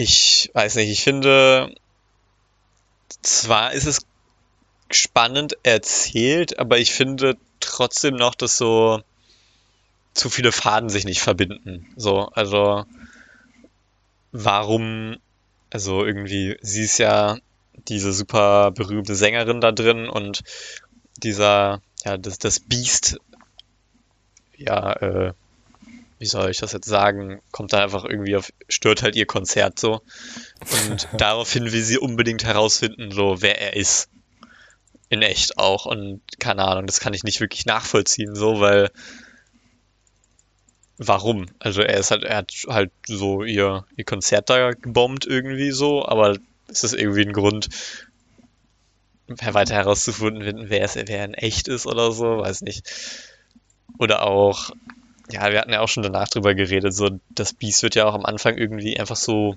[0.00, 1.74] Ich weiß nicht, ich finde,
[3.20, 4.06] zwar ist es
[4.92, 9.02] spannend erzählt, aber ich finde trotzdem noch, dass so
[10.14, 11.92] zu viele Faden sich nicht verbinden.
[11.96, 12.84] So, also
[14.30, 15.16] warum,
[15.70, 17.36] also irgendwie, sie ist ja
[17.88, 20.44] diese super berühmte Sängerin da drin und
[21.16, 23.18] dieser, ja, das, das Biest,
[24.58, 25.32] ja, äh,
[26.18, 29.78] wie soll ich das jetzt sagen, kommt da einfach irgendwie auf, stört halt ihr Konzert
[29.78, 30.02] so.
[30.88, 34.08] Und daraufhin will sie unbedingt herausfinden, so, wer er ist.
[35.08, 35.86] In echt auch.
[35.86, 38.90] Und keine Ahnung, das kann ich nicht wirklich nachvollziehen, so, weil
[40.98, 41.46] warum?
[41.60, 46.04] Also er ist halt, er hat halt so ihr, ihr Konzert da gebombt irgendwie so,
[46.04, 47.68] aber ist das irgendwie ein Grund,
[49.28, 52.90] weiter herauszufinden, wer es, wer in echt ist oder so, weiß nicht.
[53.98, 54.70] Oder auch,
[55.30, 58.14] ja, wir hatten ja auch schon danach drüber geredet, so das Biest wird ja auch
[58.14, 59.56] am Anfang irgendwie einfach so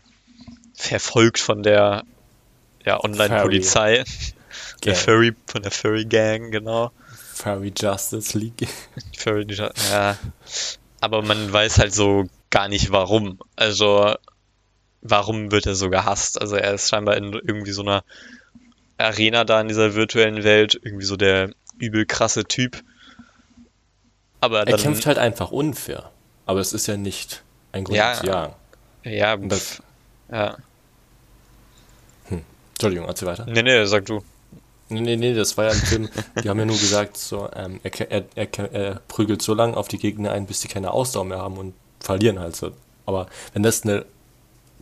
[0.73, 2.03] verfolgt von der
[2.85, 4.03] ja, Online-Polizei.
[4.83, 6.91] Der Furry, von der Furry Gang, genau.
[7.33, 8.67] Furry Justice League.
[9.17, 10.17] Furry, ja.
[10.99, 13.39] Aber man weiß halt so gar nicht warum.
[13.55, 14.15] Also,
[15.01, 16.41] warum wird er so gehasst?
[16.41, 18.03] Also, er ist scheinbar in irgendwie so einer
[18.97, 22.83] Arena da in dieser virtuellen Welt, irgendwie so der übel krasse Typ.
[24.41, 26.11] Aber er kämpft halt einfach unfair.
[26.45, 28.53] Aber es ist ja nicht ein Grund ja, zu jagen.
[29.03, 29.81] Ja, das,
[30.31, 30.57] ja.
[32.27, 32.41] Hm.
[32.73, 33.45] Entschuldigung, erzähl weiter.
[33.45, 34.21] Nee, nee, sag du.
[34.89, 36.09] Nee, nee, nee, das war ja ein Film,
[36.43, 39.87] die haben ja nur gesagt, so, ähm, er, er, er, er, prügelt so lange auf
[39.87, 42.71] die Gegner ein, bis die keine Ausdauer mehr haben und verlieren halt so.
[43.05, 44.05] Aber wenn das eine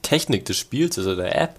[0.01, 1.55] Technik des Spiels ist oder der App,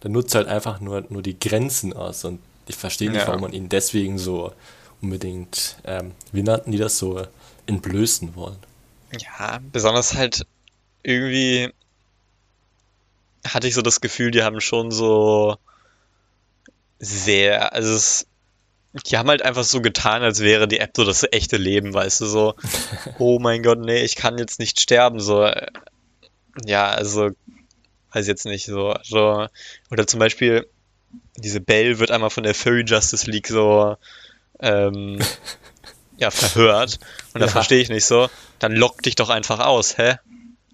[0.00, 3.28] dann nutzt halt einfach nur, nur die Grenzen aus und ich verstehe nicht, ja.
[3.28, 4.52] warum man ihn deswegen so
[5.00, 7.22] unbedingt, ähm, wie nannten die das so,
[7.66, 8.58] entblößen wollen.
[9.18, 10.46] Ja, besonders halt
[11.02, 11.72] irgendwie
[13.46, 15.56] hatte ich so das Gefühl, die haben schon so
[16.98, 18.26] sehr, also es,
[19.06, 22.22] die haben halt einfach so getan, als wäre die App so das echte Leben, weißt
[22.22, 22.54] du, so,
[23.18, 25.50] oh mein Gott, nee, ich kann jetzt nicht sterben, so,
[26.64, 27.30] ja, also,
[28.12, 29.48] weiß jetzt nicht, so, also,
[29.90, 30.66] oder zum Beispiel,
[31.36, 33.96] diese Belle wird einmal von der Furry Justice League so,
[34.60, 35.18] ähm,
[36.18, 36.98] ja, verhört,
[37.34, 37.48] und ja.
[37.48, 40.16] verstehe ich nicht so, dann lock dich doch einfach aus, hä?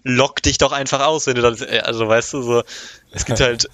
[0.03, 2.63] Lock dich doch einfach aus, wenn du dann, also weißt du, so,
[3.11, 3.69] es gibt halt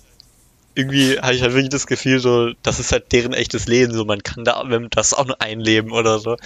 [0.78, 4.06] irgendwie habe ich halt wirklich das Gefühl, so, das ist halt deren echtes Leben, so
[4.06, 6.38] man kann da das auch nur einleben oder so.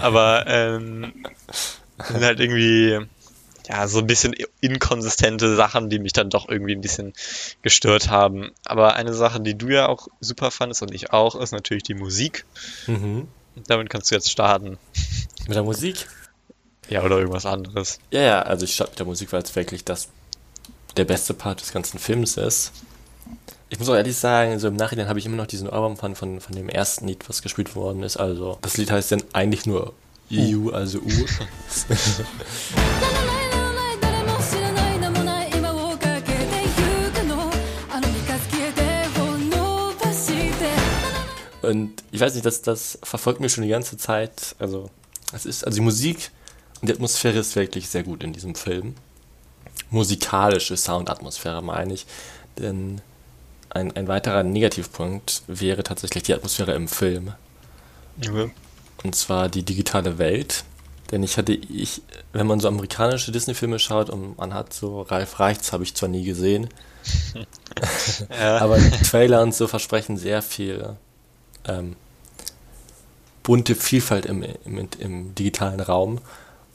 [0.00, 1.12] Aber ähm,
[1.98, 3.00] sind halt irgendwie
[3.68, 7.14] ja so ein bisschen inkonsistente Sachen, die mich dann doch irgendwie ein bisschen
[7.62, 8.52] gestört haben.
[8.64, 11.94] Aber eine Sache, die du ja auch super fandest und ich auch, ist natürlich die
[11.94, 12.44] Musik.
[12.86, 13.26] Mhm.
[13.66, 14.78] Damit kannst du jetzt starten.
[15.46, 16.08] Mit der Musik?
[16.88, 17.98] Ja, oder irgendwas anderes.
[18.10, 20.08] Ja, ja, also ich starte mit der Musik, weil es wirklich das
[20.96, 22.72] der beste Part des ganzen Films ist.
[23.68, 26.14] Ich muss auch ehrlich sagen, so im Nachhinein habe ich immer noch diesen Album von,
[26.14, 28.16] von, von dem ersten Lied, was gespielt worden ist.
[28.16, 29.94] Also, das Lied heißt dann eigentlich nur
[30.30, 31.10] EU, also U.
[41.64, 44.54] Und ich weiß nicht, das, das verfolgt mich schon die ganze Zeit.
[44.58, 44.90] Also,
[45.32, 46.30] es ist, also die Musik
[46.80, 48.94] und die Atmosphäre ist wirklich sehr gut in diesem Film.
[49.90, 52.06] Musikalische Soundatmosphäre meine ich.
[52.58, 53.00] Denn
[53.70, 57.32] ein, ein weiterer Negativpunkt wäre tatsächlich die Atmosphäre im Film.
[58.18, 58.50] Okay.
[59.02, 60.64] Und zwar die digitale Welt.
[61.10, 65.38] Denn ich hatte, ich, wenn man so amerikanische Disney-Filme schaut und man hat so Ralf
[65.38, 66.68] Reichts, habe ich zwar nie gesehen,
[68.30, 68.58] ja.
[68.60, 70.96] aber Trailer und so versprechen sehr viel
[71.66, 71.96] ähm,
[73.42, 76.20] bunte Vielfalt im, im, im digitalen Raum.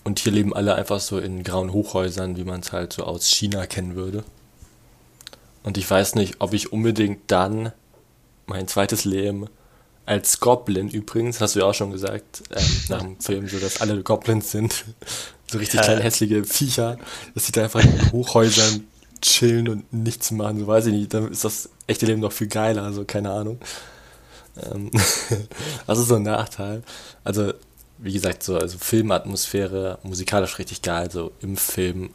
[0.03, 3.27] Und hier leben alle einfach so in grauen Hochhäusern, wie man es halt so aus
[3.27, 4.23] China kennen würde.
[5.63, 7.73] Und ich weiß nicht, ob ich unbedingt dann
[8.47, 9.47] mein zweites Leben
[10.05, 13.81] als Goblin übrigens, hast du ja auch schon gesagt, ähm, nach dem Film, so dass
[13.81, 14.85] alle Goblins sind.
[15.51, 16.97] So richtig kleine hässliche Viecher,
[17.33, 18.87] dass sie da einfach in Hochhäusern
[19.21, 21.13] chillen und nichts machen, so weiß ich nicht.
[21.13, 23.59] Dann ist das echte Leben noch viel geiler, also keine Ahnung.
[24.71, 24.91] Ähm,
[25.87, 26.83] das ist so ein Nachteil.
[27.23, 27.53] Also,
[27.97, 32.11] wie gesagt, so, also Filmatmosphäre, musikalisch richtig geil, so im Film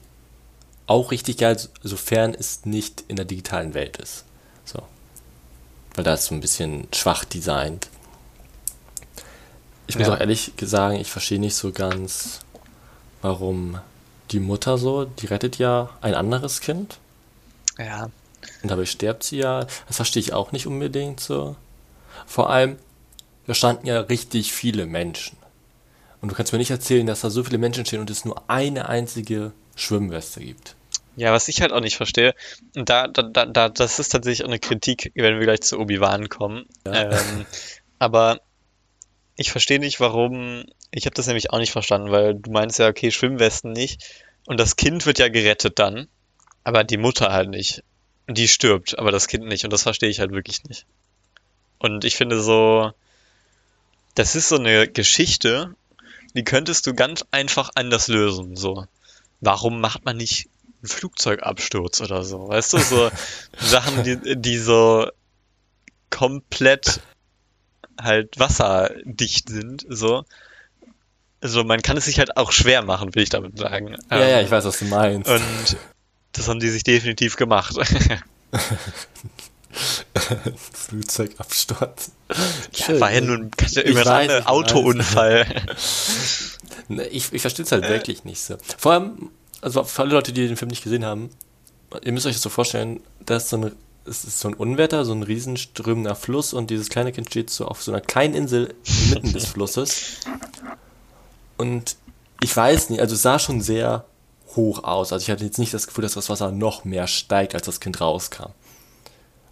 [0.87, 4.25] auch richtig geil, sofern es nicht in der digitalen Welt ist.
[4.65, 4.83] So.
[5.95, 7.89] Weil da ist so ein bisschen schwach designt.
[9.87, 10.15] Ich muss ja.
[10.15, 12.41] auch ehrlich sagen, ich verstehe nicht so ganz,
[13.23, 13.79] warum
[14.31, 16.99] die Mutter so, die rettet ja ein anderes Kind.
[17.79, 18.11] Ja.
[18.63, 19.67] Und dabei stirbt sie ja.
[19.87, 21.57] Das verstehe ich auch nicht unbedingt so.
[22.27, 22.79] Vor allem,
[23.47, 25.37] da standen ja richtig viele Menschen.
[26.21, 28.49] Und du kannst mir nicht erzählen, dass da so viele Menschen stehen und es nur
[28.49, 30.75] eine einzige Schwimmweste gibt.
[31.17, 32.35] Ja, was ich halt auch nicht verstehe,
[32.75, 35.79] und da, da, da, da das ist tatsächlich auch eine Kritik, wenn wir gleich zu
[35.79, 36.67] Obi-Wan kommen.
[36.87, 37.11] Ja.
[37.13, 37.47] Ähm,
[37.99, 38.41] aber
[39.37, 40.65] ich verstehe nicht, warum.
[40.91, 44.25] Ich habe das nämlich auch nicht verstanden, weil du meinst ja, okay, Schwimmwesten nicht.
[44.47, 46.09] Und das Kind wird ja gerettet dann,
[46.65, 47.83] aber die Mutter halt nicht.
[48.27, 49.65] Und die stirbt, aber das Kind nicht.
[49.65, 50.87] Und das verstehe ich halt wirklich nicht.
[51.85, 52.93] Und ich finde so,
[54.15, 55.75] das ist so eine Geschichte,
[56.33, 58.57] die könntest du ganz einfach anders lösen.
[58.57, 58.87] So,
[59.43, 60.49] warum macht man nicht
[60.81, 62.49] einen Flugzeugabsturz oder so?
[62.49, 63.11] Weißt du, so
[63.59, 65.11] Sachen, die, die so
[66.09, 67.01] komplett
[68.01, 70.25] halt wasserdicht sind, so.
[71.43, 73.95] Also man kann es sich halt auch schwer machen, will ich damit sagen.
[74.11, 75.29] Ja, ja, Ähm, ich weiß, was du meinst.
[75.29, 75.77] Und
[76.33, 77.77] das haben die sich definitiv gemacht.
[80.73, 82.11] Flugzeugabsturz.
[82.75, 85.47] Ja, war ja nun ja anderes, ich Autounfall.
[86.89, 88.57] Ne, Ich, ich verstehe es halt wirklich nicht so.
[88.79, 91.31] Vor allem, also für alle Leute, die den Film nicht gesehen haben,
[92.03, 93.73] ihr müsst euch das so vorstellen, da ist so ein,
[94.07, 97.67] es ist so ein Unwetter, so ein riesenströmender Fluss und dieses kleine Kind steht so
[97.67, 100.21] auf so einer kleinen Insel inmitten des Flusses.
[101.57, 101.97] Und
[102.43, 104.05] ich weiß nicht, also es sah schon sehr
[104.57, 105.13] hoch aus.
[105.13, 107.81] Also ich hatte jetzt nicht das Gefühl, dass das Wasser noch mehr steigt, als das
[107.81, 108.51] Kind rauskam.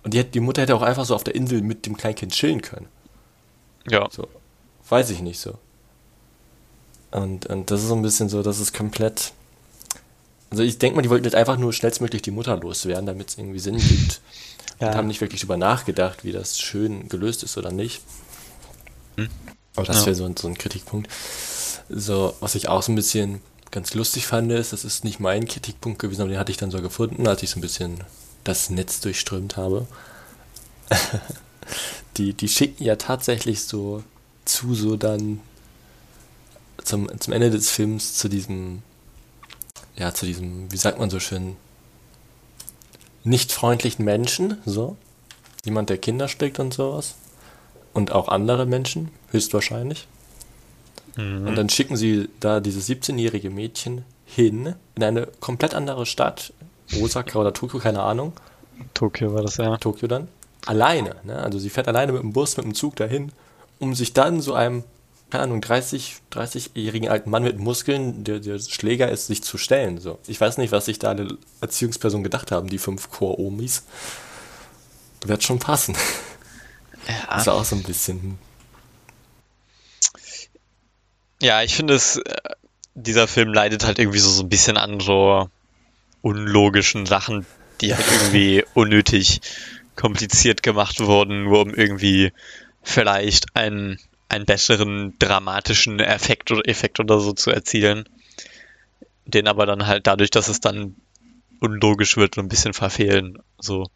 [0.05, 2.33] Und die, hätte- die Mutter hätte auch einfach so auf der Insel mit dem Kleinkind
[2.33, 2.87] chillen können.
[3.89, 4.09] Ja.
[4.11, 4.29] So,
[4.89, 5.59] weiß ich nicht so.
[7.11, 9.33] Und, und das ist so ein bisschen so, das ist komplett.
[10.51, 13.39] Also ich denke mal, die wollten jetzt einfach nur schnellstmöglich die Mutter loswerden, damit es
[13.39, 14.21] irgendwie Sinn gibt.
[14.81, 14.89] Ja.
[14.89, 18.03] Und haben nicht wirklich drüber nachgedacht, wie das schön gelöst ist oder nicht.
[19.77, 20.07] Aber das Ja.
[20.07, 21.09] wäre so, ein- so ein Kritikpunkt.
[21.89, 25.47] So, was ich auch so ein bisschen ganz lustig fand, ist, das ist nicht mein
[25.47, 28.03] Kritikpunkt gewesen, aber den hatte ich dann so gefunden, als ich so ein bisschen
[28.45, 29.87] das Netz durchströmt habe.
[32.17, 34.03] die, die schicken ja tatsächlich so
[34.45, 35.41] zu so dann
[36.83, 38.83] zum, zum Ende des Films zu diesem,
[39.97, 41.57] ja, zu diesem, wie sagt man so schön,
[43.25, 44.97] nicht freundlichen Menschen, so.
[45.65, 47.15] Jemand, der Kinder steckt und sowas.
[47.93, 50.09] Und auch andere Menschen, höchstwahrscheinlich.
[51.47, 56.55] Und dann schicken sie da dieses 17-jährige Mädchen hin in eine komplett andere Stadt,
[57.01, 58.33] Osaka oder Tokio, keine Ahnung,
[58.95, 59.77] Tokio war das ja.
[59.77, 60.29] Tokio dann,
[60.67, 61.17] alleine.
[61.25, 61.37] Ne?
[61.37, 63.33] Also sie fährt alleine mit dem Bus, mit dem Zug dahin,
[63.79, 64.85] um sich dann so einem,
[65.31, 69.99] keine Ahnung, 30, 30-jährigen alten Mann mit Muskeln, der, der Schläger ist, sich zu stellen.
[69.99, 70.19] So.
[70.27, 73.85] Ich weiß nicht, was sich da alle Erziehungspersonen gedacht haben, die fünf Chor-Omis.
[75.25, 75.97] Wird schon passen.
[77.29, 78.39] Das war auch so ein bisschen.
[81.41, 82.35] Ja, ich finde es, äh,
[82.95, 85.49] dieser Film leidet halt irgendwie so, so ein bisschen an so
[86.23, 87.45] unlogischen Sachen,
[87.81, 89.41] die halt irgendwie unnötig
[89.97, 92.33] kompliziert gemacht wurden, nur um irgendwie
[92.83, 98.09] vielleicht einen, einen besseren dramatischen Effekt oder, Effekt oder so zu erzielen.
[99.27, 100.97] Den aber dann halt dadurch, dass es dann
[101.61, 103.39] unlogisch wird, ein bisschen verfehlen.
[103.59, 103.89] So.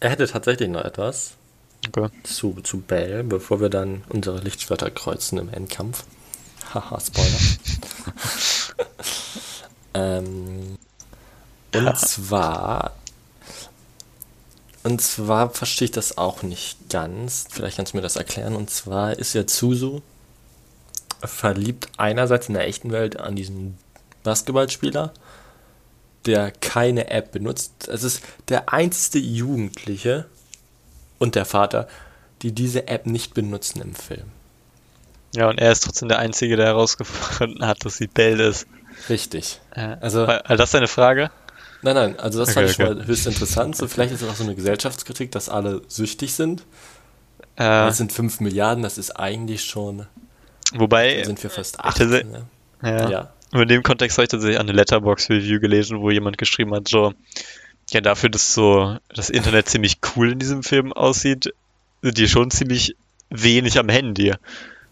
[0.00, 1.34] Er hätte tatsächlich noch etwas
[1.88, 2.08] Okay.
[2.22, 6.04] zu, zu Bell, bevor wir dann unsere Lichtschwerter kreuzen im Endkampf.
[6.72, 7.38] Haha, Spoiler.
[9.94, 10.78] ähm,
[11.74, 12.92] und zwar.
[14.82, 17.46] Und zwar verstehe ich das auch nicht ganz.
[17.50, 18.54] Vielleicht kannst du mir das erklären.
[18.54, 20.02] Und zwar ist ja Zuzu
[21.22, 23.78] verliebt einerseits in der echten Welt an diesen
[24.24, 25.12] Basketballspieler,
[26.26, 27.88] der keine App benutzt.
[27.88, 30.26] Es ist der einzige Jugendliche
[31.18, 31.88] und der Vater,
[32.42, 34.24] die diese App nicht benutzen im Film.
[35.34, 38.66] Ja, und er ist trotzdem der Einzige, der herausgefunden hat, dass sie Bell ist.
[39.08, 39.60] Richtig.
[39.74, 41.30] Äh, Also- war, war das deine Frage?
[41.84, 42.94] Nein, nein, also das Okay, fand ich schon okay.
[42.96, 43.76] mal höchst interessant.
[43.76, 46.62] So, vielleicht ist es auch so eine Gesellschaftskritik, dass alle süchtig sind.
[47.56, 50.06] Äh, Das sind 5 Milliarden, das ist eigentlich schon,
[50.74, 51.98] wobei, sind wir fast ich 8.
[51.98, 52.46] tatsächlich- Ne?
[52.82, 53.32] ja, Ja.
[53.52, 57.12] Und in dem Kontext habe ich tatsächlich eine Letterbox-Review gelesen, wo jemand geschrieben hat, so,
[57.90, 61.52] ja, dafür, dass so das Internet ziemlich cool in diesem Film aussieht,
[62.02, 62.96] sind die schon ziemlich
[63.30, 64.34] wenig am Handy.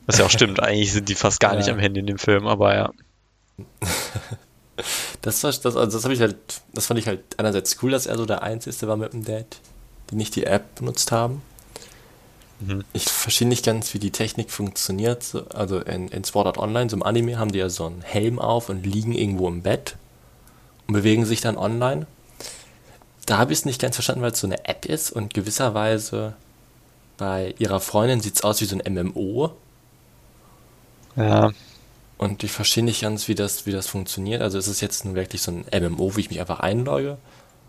[0.06, 1.72] Was ja auch stimmt, eigentlich sind die fast gar nicht Ja.
[1.72, 2.90] am Handy in dem Film, aber ja.
[5.22, 6.36] Das, war, das, also das habe ich halt,
[6.72, 9.58] das fand ich halt einerseits cool, dass er so der Einzige war mit dem Dad,
[10.10, 11.42] die nicht die App benutzt haben.
[12.60, 12.84] Mhm.
[12.92, 15.22] Ich verstehe nicht ganz, wie die Technik funktioniert.
[15.22, 18.02] So, Also in, in Sword Art Online, so im Anime, haben die ja so einen
[18.02, 19.96] Helm auf und liegen irgendwo im Bett
[20.86, 22.06] und bewegen sich dann online.
[23.26, 26.34] Da habe ich es nicht ganz verstanden, weil es so eine App ist und gewisserweise
[27.16, 29.52] bei ihrer Freundin sieht es aus wie so ein MMO.
[31.16, 31.52] Ja,
[32.22, 34.42] Und ich verstehe nicht ganz, wie das, wie das funktioniert.
[34.42, 37.18] Also ist es jetzt nun wirklich so ein MMO, wie ich mich einfach einlogge?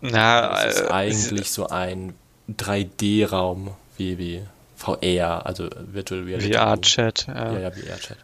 [0.00, 2.14] na, Es ist äh, eigentlich so ein
[2.56, 4.42] 3D-Raum wie, wie
[4.76, 6.52] VR, also Virtual Reality.
[6.52, 7.26] VR-Chat.
[7.26, 7.58] Ja, Ja.
[7.58, 8.18] ja, VR-Chat.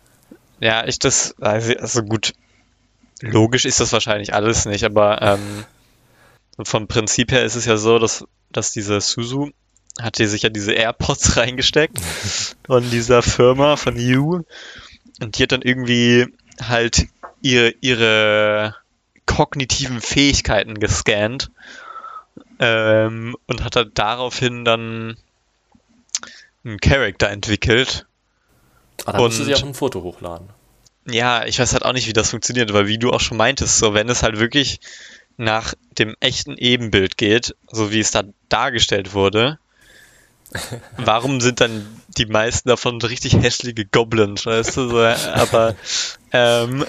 [0.61, 2.33] ja, ich das, also, gut,
[3.21, 5.65] logisch ist das wahrscheinlich alles nicht, aber ähm,
[6.63, 9.51] vom Prinzip her ist es ja so, dass, dass diese Suzu
[10.01, 11.99] hat hier sich ja diese AirPods reingesteckt
[12.67, 14.43] von dieser Firma, von You.
[15.21, 16.27] Und die hat dann irgendwie
[16.61, 17.07] halt
[17.43, 18.75] ihre, ihre
[19.27, 21.51] kognitiven Fähigkeiten gescannt
[22.59, 25.17] ähm, und hat dann daraufhin dann
[26.65, 28.07] einen Charakter entwickelt.
[29.07, 30.49] Ah, da musst du sie auch ein Foto hochladen.
[31.07, 33.79] Ja, ich weiß halt auch nicht, wie das funktioniert, weil wie du auch schon meintest,
[33.79, 34.81] so wenn es halt wirklich
[35.37, 39.59] nach dem echten Ebenbild geht, so wie es da dargestellt wurde,
[40.97, 41.87] warum sind dann
[42.17, 44.89] die meisten davon so richtig hässliche Goblins, weißt du?
[44.89, 45.77] So, aber
[46.33, 46.85] ähm,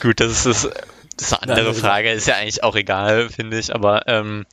[0.00, 0.70] gut, das ist, das,
[1.16, 4.46] das ist eine andere Frage, ist ja eigentlich auch egal, finde ich, aber ähm,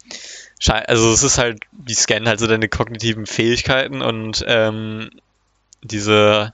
[0.65, 5.11] also es ist halt, die scannen halt so deine kognitiven Fähigkeiten und ähm,
[5.83, 6.53] diese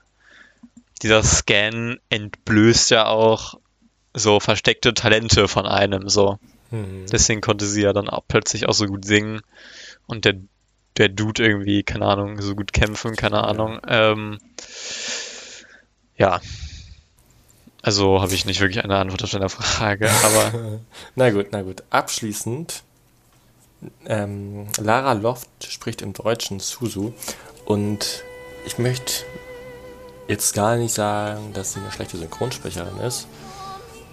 [1.04, 3.58] dieser Scan entblößt ja auch
[4.14, 6.38] so versteckte Talente von einem, so.
[6.70, 7.06] Mhm.
[7.12, 9.42] Deswegen konnte sie ja dann auch plötzlich auch so gut singen
[10.06, 10.34] und der,
[10.96, 13.80] der Dude irgendwie, keine Ahnung, so gut kämpfen, keine Ahnung.
[13.86, 14.38] Ähm,
[16.16, 16.40] ja.
[17.82, 20.80] Also habe ich nicht wirklich eine Antwort auf deine Frage, aber.
[21.16, 21.82] na gut, na gut.
[21.90, 22.82] Abschließend,
[24.06, 27.12] ähm, Lara Loft spricht im Deutschen Suzu
[27.64, 28.24] und
[28.64, 29.24] ich möchte
[30.28, 33.26] jetzt gar nicht sagen, dass sie eine schlechte Synchronsprecherin ist.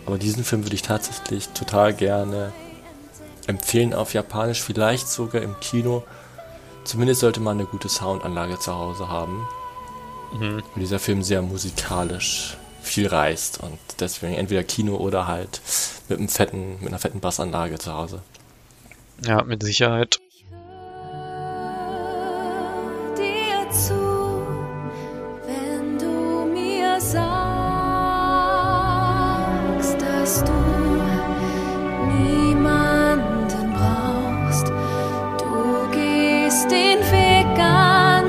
[0.05, 2.51] Aber diesen Film würde ich tatsächlich total gerne
[3.47, 6.03] empfehlen auf Japanisch, vielleicht sogar im Kino.
[6.83, 9.47] Zumindest sollte man eine gute Soundanlage zu Hause haben.
[10.33, 10.63] Mhm.
[10.73, 15.61] Weil dieser Film sehr musikalisch viel reißt und deswegen entweder Kino oder halt
[16.09, 18.21] mit einem fetten, mit einer fetten Bassanlage zu Hause.
[19.23, 20.19] Ja, mit Sicherheit.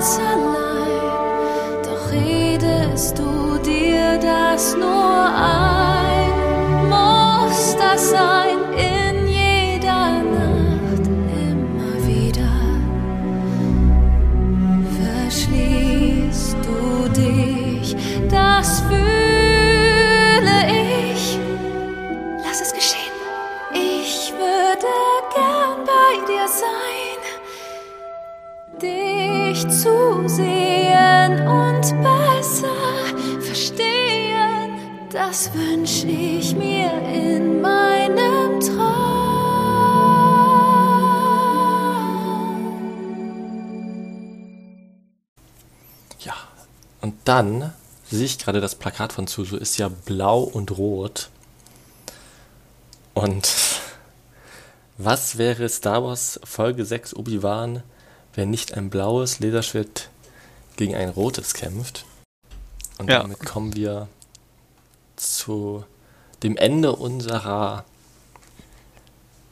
[0.02, 5.71] ganz allein, doch redest du dir das nur ein.
[47.24, 47.72] Dann
[48.10, 51.30] sehe ich gerade das Plakat von Suzu, ist ja blau und rot.
[53.14, 53.48] Und
[54.98, 57.82] was wäre Star Wars Folge 6 Obi-Wan,
[58.34, 60.10] wenn nicht ein blaues Laserschwert
[60.76, 62.04] gegen ein rotes kämpft?
[62.98, 63.20] Und ja.
[63.22, 64.08] damit kommen wir
[65.16, 65.84] zu
[66.42, 67.84] dem Ende unserer,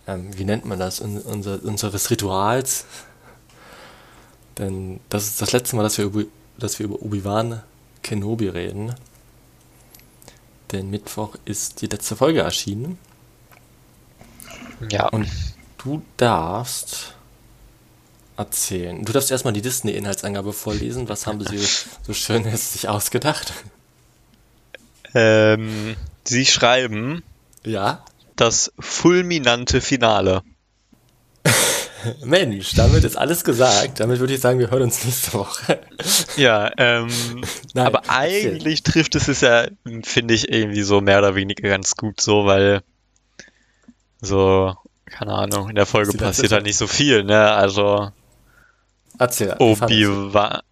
[0.06, 2.84] ähm, wie nennt man das, unser, unseres Rituals.
[4.58, 6.24] Denn das ist das letzte Mal, dass wir über,
[6.60, 7.62] dass wir über Obi-Wan
[8.02, 8.94] Kenobi reden.
[10.72, 12.98] Denn Mittwoch ist die letzte Folge erschienen.
[14.88, 15.08] Ja.
[15.08, 15.28] Und
[15.78, 17.14] du darfst
[18.36, 19.04] erzählen.
[19.04, 21.08] Du darfst erstmal die Disney-Inhaltsangabe vorlesen.
[21.08, 21.58] Was haben sie
[22.02, 23.52] so Schönes sich ausgedacht?
[25.14, 27.22] Ähm, sie schreiben.
[27.64, 28.04] Ja.
[28.36, 30.42] Das fulminante Finale.
[32.24, 34.00] Mensch, damit ist alles gesagt.
[34.00, 35.80] Damit würde ich sagen, wir hören uns nächste Woche.
[36.36, 37.08] Ja, ähm,
[37.74, 38.92] Nein, aber eigentlich erzähl.
[38.92, 39.66] trifft es es ja,
[40.02, 42.82] finde ich, irgendwie so mehr oder weniger ganz gut so, weil
[44.20, 44.74] so,
[45.06, 47.52] keine Ahnung, in der Folge passiert halt nicht so viel, ne?
[47.52, 48.10] Also.
[49.18, 49.56] Erzähl.
[49.58, 50.62] Obi war.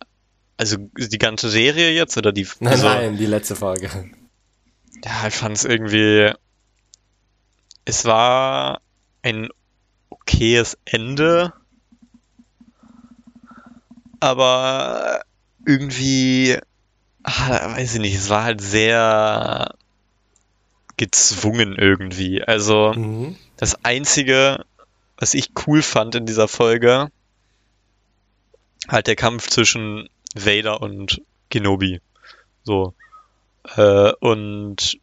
[0.57, 2.47] Also die ganze Serie jetzt oder die.
[2.61, 3.91] Nein, also, nein, die letzte Folge.
[5.05, 6.33] Ja, ich fand es irgendwie.
[7.85, 8.81] Es war
[9.23, 9.49] ein
[10.11, 11.53] okayes Ende.
[14.21, 15.23] Aber
[15.67, 16.57] irgendwie,
[17.23, 19.75] ah, weiß ich nicht, es war halt sehr
[20.97, 22.43] gezwungen irgendwie.
[22.43, 23.37] Also mhm.
[23.57, 24.65] das Einzige,
[25.17, 27.11] was ich cool fand in dieser Folge,
[28.89, 32.01] halt der Kampf zwischen Vader und Kenobi.
[32.65, 32.95] So.
[33.77, 34.99] Äh, und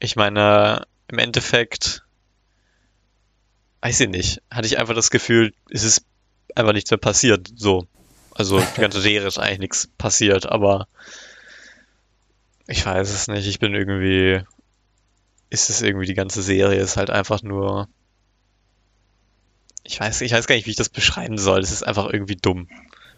[0.00, 2.04] ich meine, im Endeffekt
[3.80, 6.04] weiß ich nicht, hatte ich einfach das Gefühl, es ist
[6.54, 7.86] einfach nichts mehr passiert, so.
[8.34, 10.88] Also die ganze Serie ist eigentlich nichts passiert, aber
[12.66, 14.42] ich weiß es nicht, ich bin irgendwie,
[15.50, 17.88] ist es irgendwie, die ganze Serie ist halt einfach nur
[19.88, 21.60] ich weiß, ich weiß gar nicht, wie ich das beschreiben soll.
[21.60, 22.68] Es ist einfach irgendwie dumm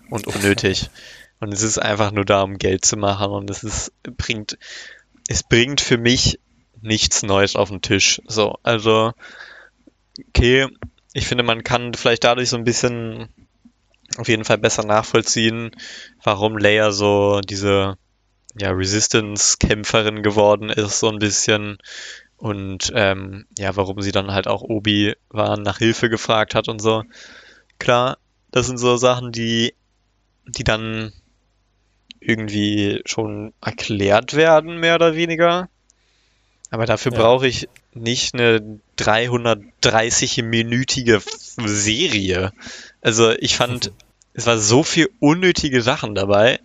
[0.08, 0.88] und unnötig.
[1.40, 4.56] und es ist einfach nur da, um Geld zu machen und es ist, bringt,
[5.26, 6.38] es bringt für mich
[6.80, 8.22] nichts Neues auf den Tisch.
[8.26, 9.12] So, also,
[10.28, 10.68] okay,
[11.12, 13.28] ich finde, man kann vielleicht dadurch so ein bisschen
[14.16, 15.70] auf jeden Fall besser nachvollziehen,
[16.22, 17.96] warum Leia so diese
[18.58, 21.78] ja, Resistance-Kämpferin geworden ist, so ein bisschen.
[22.36, 27.04] Und ähm, ja, warum sie dann halt auch Obi-Wan nach Hilfe gefragt hat und so.
[27.78, 28.18] Klar,
[28.50, 29.74] das sind so Sachen, die,
[30.46, 31.12] die dann
[32.18, 35.68] irgendwie schon erklärt werden, mehr oder weniger.
[36.70, 37.18] Aber dafür Ja.
[37.18, 41.22] brauche ich nicht eine 330-minütige
[41.66, 42.52] Serie.
[43.00, 43.92] Also ich fand,
[44.34, 46.60] es war so viel unnötige Sachen dabei.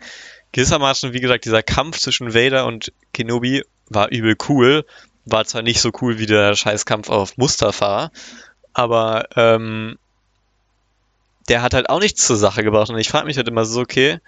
[0.52, 4.86] Gewissermaßen, wie gesagt, dieser Kampf zwischen Vader und Kenobi war übel cool.
[5.26, 8.12] War zwar nicht so cool wie der Scheißkampf auf Mustafa,
[8.74, 9.98] aber ähm,
[11.50, 12.90] der hat halt auch nichts zur Sache gebracht.
[12.90, 14.20] Und ich frage mich halt immer so, okay,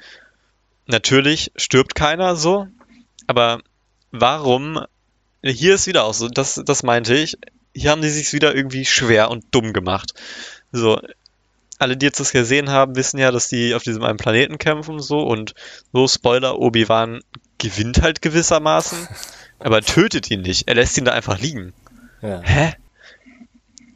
[0.88, 2.68] natürlich stirbt keiner so,
[3.28, 3.62] aber
[4.12, 4.80] warum,
[5.48, 7.38] hier ist wieder auch so, das, das meinte ich,
[7.74, 10.14] hier haben die sich wieder irgendwie schwer und dumm gemacht.
[10.72, 11.00] So,
[11.80, 15.00] alle, die jetzt das gesehen haben, wissen ja, dass die auf diesem einen Planeten kämpfen
[15.00, 15.54] so und
[15.94, 17.22] so Spoiler, Obi-Wan
[17.58, 19.08] gewinnt halt gewissermaßen,
[19.60, 20.68] aber tötet ihn nicht.
[20.68, 21.74] Er lässt ihn da einfach liegen.
[22.22, 22.42] Ja.
[22.42, 22.74] Hä?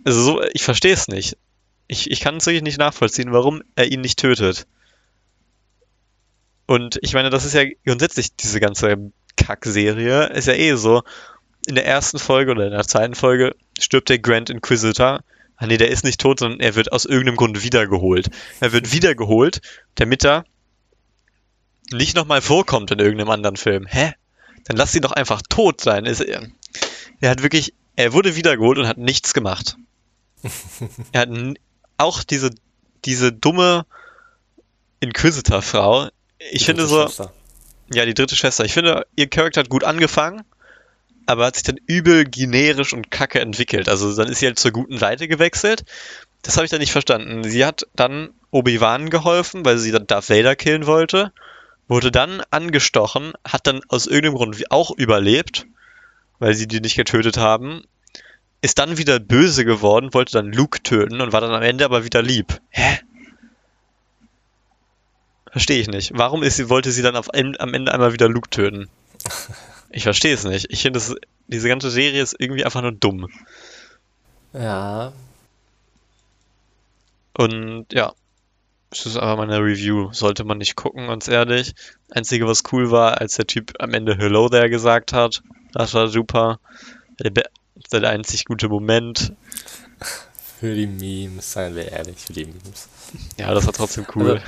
[0.03, 1.37] Also so, ich verstehe es nicht.
[1.87, 4.67] Ich, ich kann es wirklich nicht nachvollziehen, warum er ihn nicht tötet.
[6.67, 11.03] Und ich meine, das ist ja grundsätzlich diese ganze Kack-Serie, ist ja eh so.
[11.67, 15.23] In der ersten Folge oder in der zweiten Folge stirbt der Grand Inquisitor.
[15.57, 18.31] Ah nee, der ist nicht tot, sondern er wird aus irgendeinem Grund wiedergeholt.
[18.59, 19.61] Er wird wiedergeholt,
[19.95, 20.43] damit er
[21.91, 23.85] nicht nochmal vorkommt in irgendeinem anderen Film.
[23.85, 24.13] Hä?
[24.65, 26.05] Dann lass ihn doch einfach tot sein.
[26.05, 29.77] Er hat wirklich, er wurde wiedergeholt und hat nichts gemacht.
[31.11, 31.29] er hat
[31.97, 32.49] auch diese,
[33.05, 33.85] diese dumme
[34.99, 36.09] Inquisitor-Frau.
[36.51, 37.33] Ich finde so, Schwester.
[37.93, 38.65] ja, die dritte Schwester.
[38.65, 40.41] Ich finde, ihr Charakter hat gut angefangen,
[41.31, 43.89] aber hat sich dann übel generisch und kacke entwickelt.
[43.89, 45.85] Also dann ist sie halt zur guten Seite gewechselt.
[46.41, 47.43] Das habe ich dann nicht verstanden.
[47.43, 51.31] Sie hat dann Obi-Wan geholfen, weil sie dann Darth Vader killen wollte.
[51.87, 55.65] Wurde dann angestochen, hat dann aus irgendeinem Grund auch überlebt,
[56.39, 57.83] weil sie die nicht getötet haben.
[58.61, 62.05] Ist dann wieder böse geworden, wollte dann Luke töten und war dann am Ende aber
[62.05, 62.59] wieder lieb.
[62.69, 62.99] Hä?
[65.51, 66.11] Verstehe ich nicht.
[66.15, 68.89] Warum ist sie, wollte sie dann auf, am Ende einmal wieder Luke töten?
[69.91, 70.67] Ich verstehe es nicht.
[70.69, 71.01] Ich finde,
[71.47, 73.27] diese ganze Serie ist irgendwie einfach nur dumm.
[74.53, 75.13] Ja,
[77.37, 78.13] Und ja,
[78.89, 80.11] das ist einfach meine Review.
[80.11, 81.73] Sollte man nicht gucken, ganz ehrlich.
[82.09, 85.41] Einzige, was cool war, als der Typ am Ende Hello there gesagt hat.
[85.73, 86.59] Das war super.
[87.19, 87.31] Der,
[87.91, 89.33] der einzig gute Moment.
[90.59, 92.89] für die Memes, seien wir ehrlich, für die Memes.
[93.37, 94.31] Ja, das war trotzdem cool.
[94.31, 94.43] Also,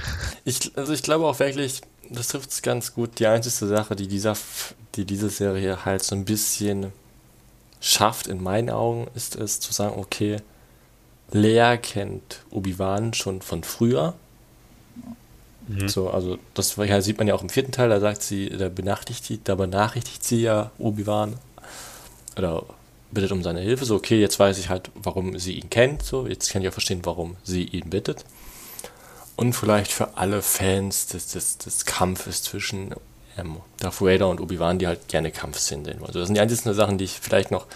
[0.46, 1.82] ich, also ich glaube auch wirklich,
[2.14, 3.20] das trifft es ganz gut.
[3.20, 4.36] Die einzige Sache, die dieser,
[4.96, 6.92] die diese Serie halt so ein bisschen
[7.82, 10.38] schafft, in meinen Augen, ist es zu sagen, okay,
[11.32, 14.14] Lea kennt Obi-Wan schon von früher.
[15.88, 18.68] So, also das ja, sieht man ja auch im vierten Teil, da sagt sie, da
[18.70, 21.36] benachrichtigt, sie- da benachrichtigt sie ja Obi-Wan
[22.38, 22.64] oder
[23.12, 23.86] bittet um seine Hilfe.
[23.86, 26.04] So, okay, jetzt weiß ich halt, warum sie ihn kennt.
[26.04, 28.26] So, jetzt kann ich auch verstehen, warum sie ihn bittet.
[29.36, 32.94] Und vielleicht für alle Fans des, des, des Kampfes zwischen
[33.38, 36.08] ähm, Darth Vader und Obi-Wan, die halt gerne Kampfszenen sehen wollen.
[36.08, 37.68] Also das sind die einzigen Sachen, die ich vielleicht noch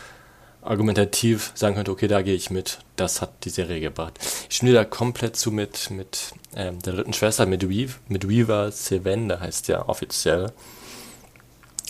[0.61, 2.79] argumentativ sagen könnte, okay, da gehe ich mit.
[2.95, 4.19] Das hat die Serie gebracht.
[4.49, 8.71] Ich stimme da komplett zu mit, mit ähm, der dritten Schwester, mit, Weave, mit Weaver
[8.71, 10.51] Sevende heißt ja offiziell.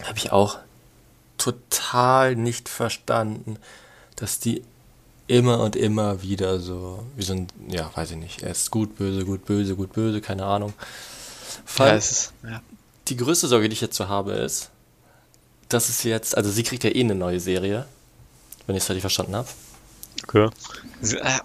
[0.03, 0.59] Habe ich auch
[1.37, 3.57] total nicht verstanden,
[4.15, 4.63] dass die
[5.27, 9.25] immer und immer wieder so, wie so ein, ja, weiß ich nicht, erst gut, böse,
[9.25, 10.73] gut, böse, gut, böse, keine Ahnung.
[11.65, 12.61] Vor ja, ist, ja.
[13.07, 14.69] die größte Sorge, die ich jetzt so habe, ist,
[15.69, 17.85] dass es jetzt, also sie kriegt ja eh eine neue Serie,
[18.65, 19.47] wenn ich es richtig verstanden habe.
[20.23, 20.49] Okay.
[21.21, 21.41] Ah,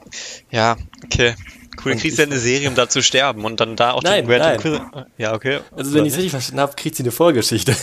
[0.51, 1.35] Ja, okay.
[1.83, 4.03] Cool, dann kriegst du ja eine Serie, um da zu sterben und dann da auch
[4.03, 5.07] Nein, Grand nein.
[5.17, 5.61] Ja, okay.
[5.75, 7.75] Also wenn ich es richtig verstanden habe, kriegt sie eine Vorgeschichte.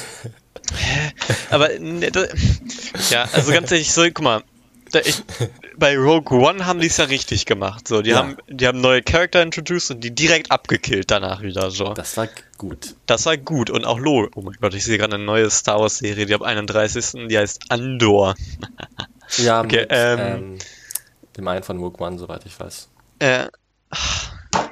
[1.50, 2.26] Aber ne, da,
[3.10, 4.44] ja, also ganz ehrlich, so, guck mal,
[4.92, 5.24] da, ich,
[5.78, 7.88] bei Rogue One haben die es ja richtig gemacht.
[7.88, 8.18] So, die Ja.
[8.18, 11.72] haben, die haben neue Charakter introduced und die direkt abgekillt danach wieder.
[11.72, 12.28] So, das, Das war
[12.58, 12.96] gut.
[13.08, 14.28] war gut und auch Lo.
[14.36, 17.28] Oh mein Gott, ich sehe gerade eine neue Star Wars Serie, die ab 31.
[17.30, 18.36] Die heißt Andor.
[19.38, 20.58] Ja, Okay, mit ähm, ähm,
[21.38, 22.90] dem einen von Rogue One, soweit ich weiß.
[23.20, 23.48] Äh,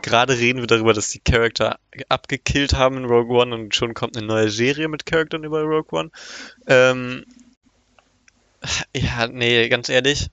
[0.02, 1.78] gerade reden wir darüber, dass die Charakter
[2.10, 5.92] abgekillt haben in Rogue One und schon kommt eine neue Serie mit Charakteren über Rogue
[5.92, 6.10] One.
[6.66, 7.26] Ähm,
[8.96, 10.30] ja, nee, ganz ehrlich,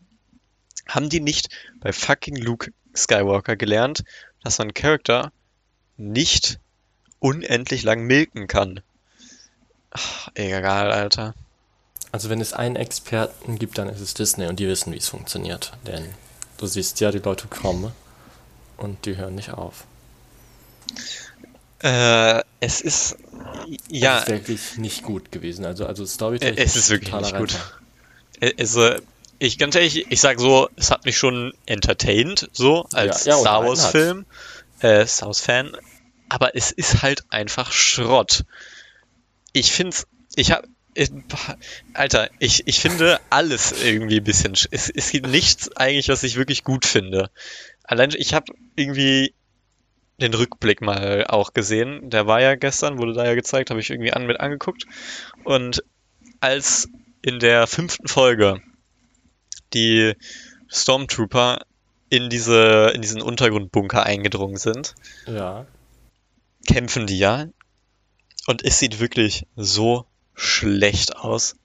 [0.87, 1.49] haben die nicht
[1.81, 4.05] bei fucking Luke Skywalker gelernt,
[4.43, 5.33] dass man Charakter
[5.97, 6.61] nicht
[7.19, 8.81] unendlich lang milken kann.
[9.91, 11.35] Ach, egal, Alter.
[12.13, 15.09] Also wenn es einen Experten gibt, dann ist es Disney und die wissen, wie es
[15.09, 15.73] funktioniert.
[15.87, 16.05] Denn
[16.59, 17.93] du siehst ja, die Leute kommen
[18.77, 19.87] und die hören nicht auf.
[21.81, 23.17] Äh, es ist
[23.89, 25.65] ja, Es ist wirklich nicht gut gewesen.
[25.65, 26.57] Also, also Storytelling.
[26.57, 27.59] Äh, es ist wirklich nicht gut.
[28.41, 28.95] Äh, Also,
[29.39, 33.39] ich ganz ehrlich, ich sag so, es hat mich schon entertained, so, als Ja, ja,
[33.39, 34.27] Star unterhalten Wars Film,
[34.81, 35.77] äh, Star Wars Fan,
[36.29, 38.45] aber es ist halt einfach Schrott.
[39.53, 40.07] Ich find's,
[40.37, 40.65] ich hab,
[40.95, 41.11] ich,
[41.93, 46.23] Alter, ich, ich finde alles irgendwie ein bisschen, sch- es, es gibt nichts eigentlich, was
[46.23, 47.31] ich wirklich gut finde.
[47.83, 49.35] Allein, ich habe irgendwie
[50.21, 53.91] den Rückblick mal auch gesehen, der war ja gestern, wurde da ja gezeigt, habe ich
[53.91, 54.87] irgendwie an, mit angeguckt
[55.43, 55.83] und
[56.41, 56.89] als
[57.25, 58.61] in der fünften Folge
[59.73, 60.15] die
[60.69, 61.65] Stormtrooper
[62.11, 64.95] in diese, in diesen Untergrundbunker eingedrungen sind,
[65.27, 65.67] Ja.
[66.67, 67.47] kämpfen die ja.
[68.47, 71.57] Und es sieht wirklich so schlecht aus.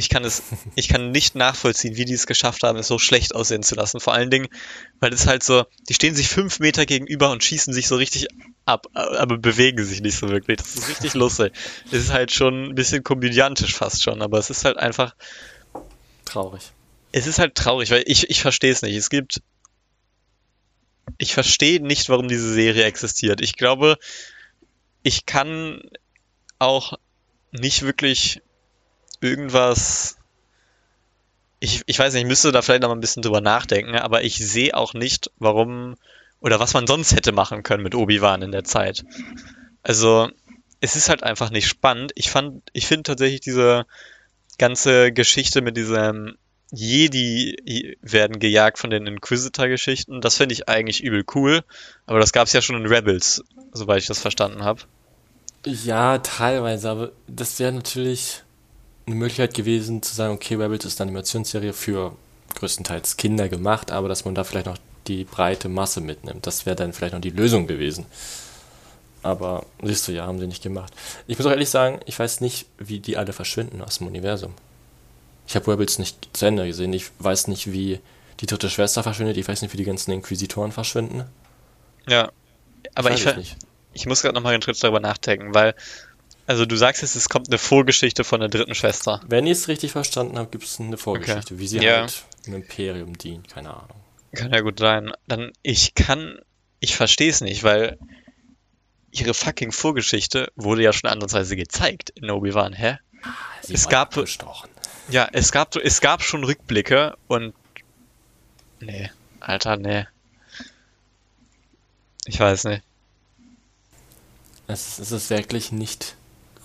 [0.00, 0.42] Ich kann es,
[0.76, 4.00] ich kann nicht nachvollziehen, wie die es geschafft haben, es so schlecht aussehen zu lassen.
[4.00, 4.48] Vor allen Dingen,
[4.98, 8.28] weil es halt so, die stehen sich fünf Meter gegenüber und schießen sich so richtig
[8.64, 10.56] ab, aber bewegen sich nicht so wirklich.
[10.56, 11.52] Das ist richtig lustig.
[11.88, 15.14] Es ist halt schon ein bisschen komödiantisch fast schon, aber es ist halt einfach,
[16.24, 16.62] Traurig.
[17.12, 18.96] es ist halt traurig, weil ich, ich verstehe es nicht.
[18.96, 19.42] Es gibt.
[21.18, 23.42] Ich verstehe nicht, warum diese Serie existiert.
[23.42, 23.98] Ich glaube,
[25.02, 25.82] ich kann
[26.58, 26.94] auch
[27.52, 28.40] nicht wirklich
[29.20, 30.16] irgendwas.
[31.58, 34.24] Ich, ich weiß nicht, ich müsste da vielleicht noch mal ein bisschen drüber nachdenken, aber
[34.24, 35.96] ich sehe auch nicht, warum
[36.40, 39.04] oder was man sonst hätte machen können mit Obi-Wan in der Zeit.
[39.82, 40.30] Also,
[40.80, 42.12] es ist halt einfach nicht spannend.
[42.14, 42.32] Ich
[42.72, 43.84] ich finde tatsächlich diese
[44.58, 46.36] ganze Geschichte mit diesem
[46.72, 50.20] Jedi werden gejagt von den Inquisitor-Geschichten.
[50.20, 51.62] Das finde ich eigentlich übel cool.
[52.06, 53.42] Aber das gab es ja schon in Rebels,
[53.72, 54.82] soweit ich das verstanden habe.
[55.66, 58.42] Ja, teilweise, aber das wäre natürlich
[59.10, 62.16] eine Möglichkeit gewesen zu sagen, okay, Rebels ist eine Animationsserie für
[62.54, 66.46] größtenteils Kinder gemacht, aber dass man da vielleicht noch die breite Masse mitnimmt.
[66.46, 68.06] Das wäre dann vielleicht noch die Lösung gewesen.
[69.22, 70.92] Aber siehst du, ja, haben sie nicht gemacht.
[71.26, 74.54] Ich muss auch ehrlich sagen, ich weiß nicht, wie die alle verschwinden aus dem Universum.
[75.46, 76.92] Ich habe Rebels nicht zu Ende gesehen.
[76.92, 78.00] Ich weiß nicht, wie
[78.40, 79.36] die dritte Schwester verschwindet.
[79.36, 81.24] Ich weiß nicht, wie die ganzen Inquisitoren verschwinden.
[82.08, 82.30] Ja.
[82.94, 83.56] Aber ich, nicht.
[83.92, 85.74] ich muss gerade nochmal einen Schritt darüber nachdenken, weil,
[86.46, 89.20] also du sagst jetzt, es kommt eine Vorgeschichte von der dritten Schwester.
[89.26, 92.00] Wenn ich es richtig verstanden habe, gibt es eine Vorgeschichte, wie sie Ja.
[92.00, 93.48] halt im Imperium dient.
[93.48, 94.00] Keine Ahnung.
[94.34, 95.12] Kann ja gut sein.
[95.26, 96.38] Dann, ich kann,
[96.80, 97.98] ich verstehe es nicht, weil
[99.10, 102.98] ihre fucking Vorgeschichte wurde ja schon ansatzweise gezeigt in Obi-Wan, hä?
[103.62, 104.16] Sie Es gab-.
[105.08, 107.54] Ja, es gab, es gab schon Rückblicke und.
[108.78, 109.10] Nee,
[109.40, 110.06] Alter, nee.
[112.26, 112.82] Ich weiß nicht.
[114.68, 116.14] Es, es ist wirklich nicht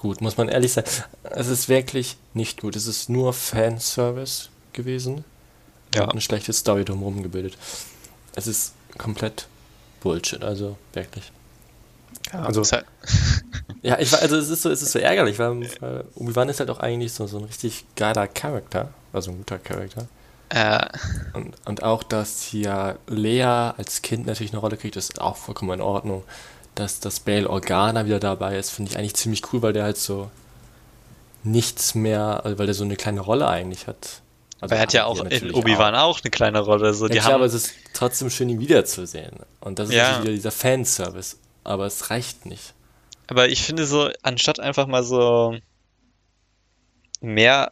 [0.05, 0.87] gut, muss man ehrlich sagen.
[1.23, 2.75] Es ist wirklich nicht gut.
[2.75, 5.23] Es ist nur Fanservice gewesen.
[5.93, 6.03] Ja.
[6.03, 7.57] Und eine schlechte Story drumherum gebildet.
[8.35, 9.47] Es ist komplett
[10.01, 11.31] Bullshit, also wirklich.
[12.31, 12.85] Also, es halt,
[13.81, 16.69] Ja, ich, also es ist so, es ist so ärgerlich, weil, weil Obi-Wan ist halt
[16.69, 20.07] auch eigentlich so, so ein richtig geiler Charakter, also ein guter Charakter.
[20.49, 20.87] äh,
[21.33, 25.73] Und, und auch, dass hier Lea als Kind natürlich eine Rolle kriegt, ist auch vollkommen
[25.73, 26.23] in Ordnung.
[26.75, 29.97] Dass das Bail Organa wieder dabei ist, finde ich eigentlich ziemlich cool, weil der halt
[29.97, 30.29] so
[31.43, 34.21] nichts mehr, also weil der so eine kleine Rolle eigentlich hat.
[34.61, 36.93] Also er hat ja auch die in Obi-Wan auch eine kleine Rolle.
[36.93, 39.35] So, Ja, klar, haben, aber es ist trotzdem schön, ihn wiederzusehen.
[39.59, 40.21] Und das ist Ja.
[40.21, 41.37] wieder dieser Fanservice.
[41.63, 42.73] Aber es reicht nicht.
[43.27, 45.55] aber ich finde so, anstatt einfach mal so
[47.21, 47.71] mehr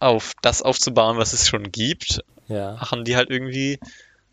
[0.00, 2.72] auf das aufzubauen, was es schon gibt, Ja.
[2.74, 3.78] machen die halt irgendwie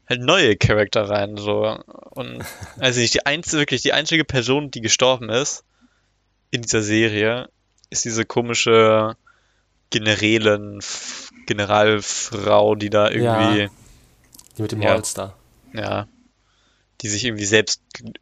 [0.10, 1.78] halt neue Charakter rein, so.
[2.12, 2.44] Und,
[2.80, 5.64] also nicht die einzige, wirklich die einzige Person, die gestorben ist
[6.52, 7.50] in dieser Serie,
[7.92, 9.16] ist diese komische
[9.92, 13.70] Generälin, F- Generalfrau, die da irgendwie,
[14.58, 14.94] Die mit dem Ja.
[14.94, 15.36] Holster,
[15.74, 16.08] ja,
[17.02, 17.82] die sich irgendwie selbst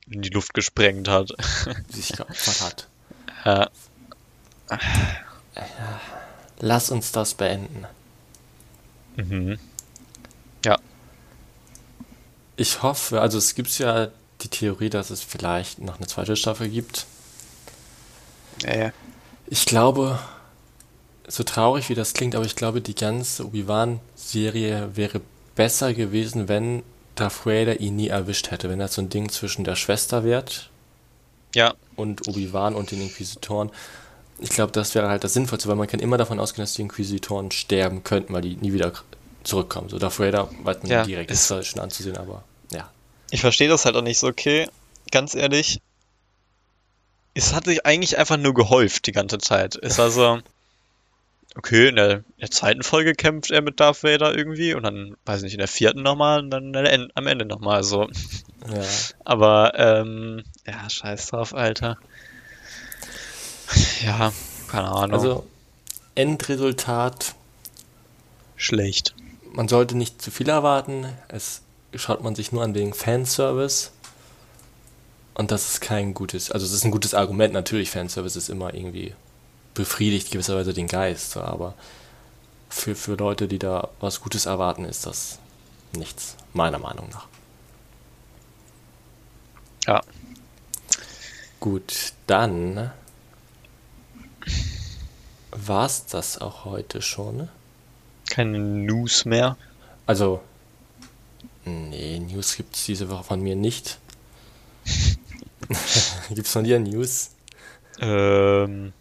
[0.09, 1.31] in die Luft gesprengt hat.
[1.93, 2.87] die sich geopfert hat.
[3.45, 3.69] Ja,
[6.59, 7.85] Lass uns das beenden.
[9.15, 9.59] mhm.
[12.57, 14.09] Ich hoffe, also es gibt ja
[14.41, 17.07] die Theorie, dass es vielleicht noch eine zweite Staffel gibt.
[18.63, 18.93] ja, ja.
[19.45, 20.19] Ich glaube,
[21.27, 25.21] so traurig wie das klingt, aber ich glaube, die ganze Obi-Wan-Serie wäre
[25.55, 26.83] besser gewesen, wenn
[27.15, 28.69] Darth Vader ihn nie erwischt hätte.
[28.69, 30.71] Wenn das so ein Ding zwischen der Schwester wird
[31.53, 33.71] Ja, und Obi-Wan und den Inquisitoren.
[34.39, 36.83] Ich glaube, das wäre halt das Sinnvollste, weil man kann immer davon ausgehen, dass die
[36.83, 38.93] Inquisitoren sterben könnten, weil die nie wieder
[39.47, 39.89] zurückkommen.
[39.89, 42.89] So Darth Vader weiß man Ja, direkt, es- ist zwar schon anzusehen, aber ja.
[43.31, 44.67] ich verstehe das halt auch nicht so, okay,
[45.11, 45.79] ganz ehrlich,
[47.33, 49.75] es hat sich eigentlich einfach nur gehäuft die ganze Zeit.
[49.81, 50.39] Es war so,
[51.55, 55.15] okay, in der, in der zweiten Folge kämpft er mit Darth Vader irgendwie und dann,
[55.25, 58.09] weiß ich nicht, in der vierten nochmal und dann en- am Ende nochmal so.
[58.73, 58.81] Ja.
[59.23, 61.97] Aber, ähm, ja, scheiß drauf, Alter.
[64.03, 64.31] Ja,
[64.69, 65.13] keine Ahnung.
[65.13, 65.47] Also,
[66.15, 67.35] Endresultat,
[68.55, 69.13] schlecht.
[69.57, 71.07] Man sollte nicht zu viel erwarten.
[71.29, 71.63] Es
[71.95, 73.89] schaut man sich nur an wegen Fanservice.
[75.33, 78.73] Und das ist kein gutes, also es ist ein gutes Argument, natürlich, Fanservice ist immer
[78.73, 79.13] irgendwie
[79.73, 81.75] befriedigt gewisserweise den Geist, aber
[82.69, 85.37] für, für Leute, die da was Gutes erwarten, ist das
[85.95, 87.27] nichts, meiner Meinung nach.
[89.85, 90.01] Ja.
[91.59, 92.91] Gut, dann
[95.51, 97.49] war's das auch heute schon.
[98.29, 99.57] Keine News mehr.
[100.05, 100.41] Also,
[101.65, 103.99] nee, News gibt's diese Woche von mir nicht.
[106.29, 107.31] gibt's von dir News?
[107.99, 108.93] Ähm,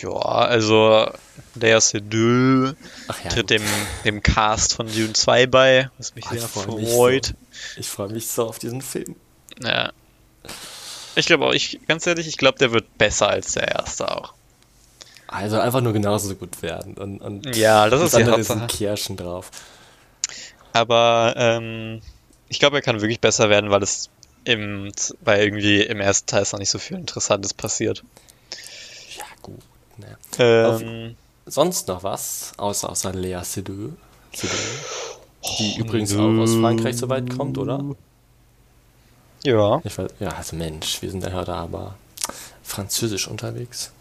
[0.00, 1.10] ja, also
[1.54, 2.74] der Seydoux
[3.08, 3.62] Ach ja, tritt dem,
[4.04, 7.34] dem Cast von Dune 2 bei, was mich ich sehr freut.
[7.76, 9.16] ich freue mich so auf diesen Film.
[9.62, 9.92] Ja.
[11.16, 14.34] Ich glaube auch, ich, ganz ehrlich, ich glaube, der wird besser als der erste auch.
[15.28, 16.94] Also einfach nur genauso gut werden.
[16.94, 18.66] Und, und Ja, das ist die sind Hauptsache.
[18.66, 19.50] Kirschen drauf.
[20.72, 22.00] Aber ähm,
[22.48, 24.08] ich glaube, er kann wirklich besser werden, weil es
[24.44, 28.02] im, weil irgendwie im ersten Teil ist noch nicht so viel Interessantes passiert.
[29.16, 29.60] Ja, gut.
[29.98, 30.16] Ne.
[30.38, 31.16] Ähm,
[31.46, 33.92] Sonst noch was, außer, außer Lea Seydoux?
[34.34, 34.54] Seydoux,
[35.58, 36.20] die Oh, übrigens nö.
[36.20, 37.82] auch aus Frankreich so weit kommt, oder?
[39.44, 39.80] ja.
[39.84, 41.96] Ich weiß, ja, also Mensch, wir sind ja heute aber
[42.62, 43.92] französisch unterwegs.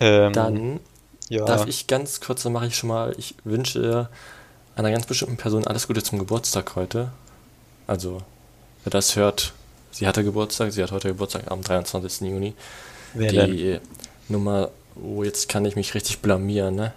[0.00, 0.80] Ähm, Dann
[1.28, 1.44] ja.
[1.44, 4.08] darf ich ganz kurz, dann mache ich schon mal, ich wünsche
[4.74, 7.10] einer ganz bestimmten Person alles Gute zum Geburtstag heute.
[7.86, 8.22] Also,
[8.84, 9.52] wer das hört,
[9.90, 12.28] sie hatte Geburtstag, sie hat heute Geburtstag am 23.
[12.28, 12.54] Juni.
[13.14, 13.50] Wer denn?
[13.56, 13.80] die
[14.28, 16.92] Nummer, oh, jetzt kann ich mich richtig blamieren, ne?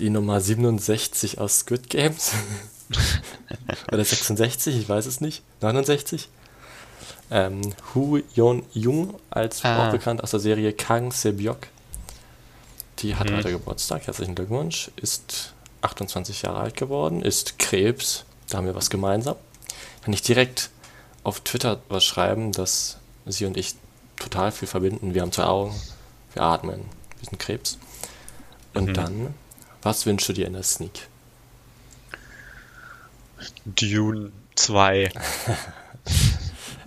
[0.00, 2.32] Die Nummer 67 aus Squid Games.
[3.92, 5.42] Oder 66, ich weiß es nicht.
[5.60, 6.28] 69.
[7.30, 7.60] Ähm,
[7.94, 9.86] Hu Yeon Jung, als Ah.
[9.88, 11.68] auch bekannt aus der Serie Kang Sebyok.
[13.02, 13.36] Die hat Mhm.
[13.36, 14.06] heute Geburtstag.
[14.06, 14.90] Herzlichen Glückwunsch.
[14.96, 18.24] Ist 28 Jahre alt geworden, ist Krebs.
[18.48, 19.36] Da haben wir was gemeinsam.
[20.02, 20.70] Kann ich direkt
[21.22, 23.74] auf Twitter was schreiben, dass sie und ich
[24.18, 25.14] total viel verbinden.
[25.14, 25.74] Wir haben zwei Augen,
[26.34, 26.80] wir atmen,
[27.18, 27.78] wir sind Krebs.
[28.74, 28.94] Und Mhm.
[28.94, 29.34] dann,
[29.82, 31.08] was wünschst du dir in der Sneak?
[33.64, 35.10] Dune 2.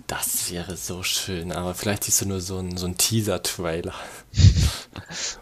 [0.06, 3.94] Das wäre so schön, aber vielleicht siehst du nur so einen so einen Teaser-Trailer.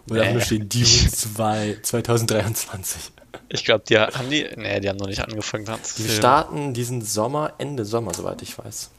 [0.09, 0.33] Oder Nee.
[0.33, 3.11] nur steht Dune 2 2023.
[3.49, 4.47] Ich glaube, die haben die.
[4.55, 5.65] Nee, die haben noch nicht angefangen
[5.97, 8.89] Die starten diesen Sommer, Ende Sommer, soweit ich weiß.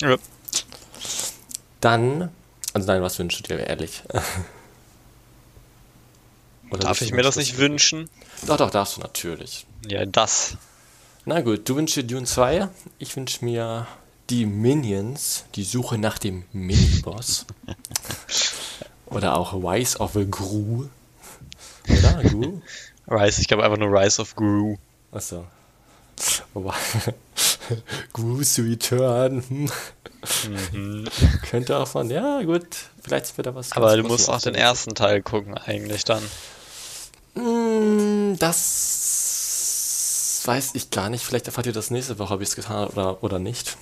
[0.00, 0.16] Ja.
[1.80, 2.30] Dann,
[2.72, 4.02] also nein, was wünschst du dir, ehrlich?
[6.80, 8.08] Darf ich mir das nicht wünschen?
[8.46, 9.66] Doch, doch, darfst du natürlich.
[9.86, 10.56] Ja, das.
[11.24, 12.68] Na gut, du wünschst dir Dune 2.
[12.98, 13.86] Ich wünsche mir
[14.30, 17.46] die Minions, die Suche nach dem Miniboss.
[19.14, 20.86] Oder auch Rise of a Gru.
[21.88, 22.22] Oder?
[22.24, 22.60] Gru?
[23.08, 24.76] Rise, ich glaube einfach nur Rise of Gru.
[25.12, 25.44] Achso.
[28.12, 29.42] Gru's Return.
[29.48, 29.70] hm.
[31.50, 32.66] Könnte auch von, ja gut,
[33.02, 33.72] vielleicht wird da was.
[33.72, 36.22] Aber du musst auch den ersten Teil gucken, eigentlich dann.
[37.34, 41.24] Mm, Das weiß ich gar nicht.
[41.24, 43.76] Vielleicht erfahrt ihr das nächste Woche, ob ich es getan habe oder, oder nicht.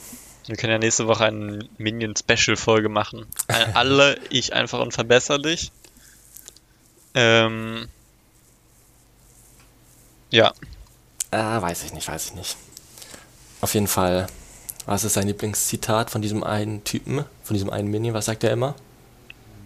[0.46, 3.26] Wir können ja nächste Woche eine Minion-Special-Folge machen.
[3.74, 5.70] Alle, ich einfach unverbesserlich.
[7.14, 7.88] Ähm.
[10.30, 10.52] Ja,
[11.32, 12.56] Ah, weiß ich nicht, weiß ich nicht.
[13.62, 14.26] Auf jeden Fall,
[14.84, 18.12] was ist sein Lieblingszitat von diesem einen Typen, von diesem einen Minion?
[18.14, 18.74] Was sagt er immer?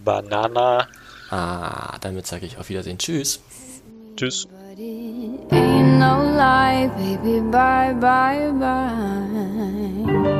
[0.04, 0.86] Banana.
[1.28, 2.98] Ah, damit sage ich auf Wiedersehen.
[2.98, 3.40] Tschüss.
[4.16, 4.46] Tschüss.
[5.50, 10.32] Ain't no lie, baby, bye, bye, bye.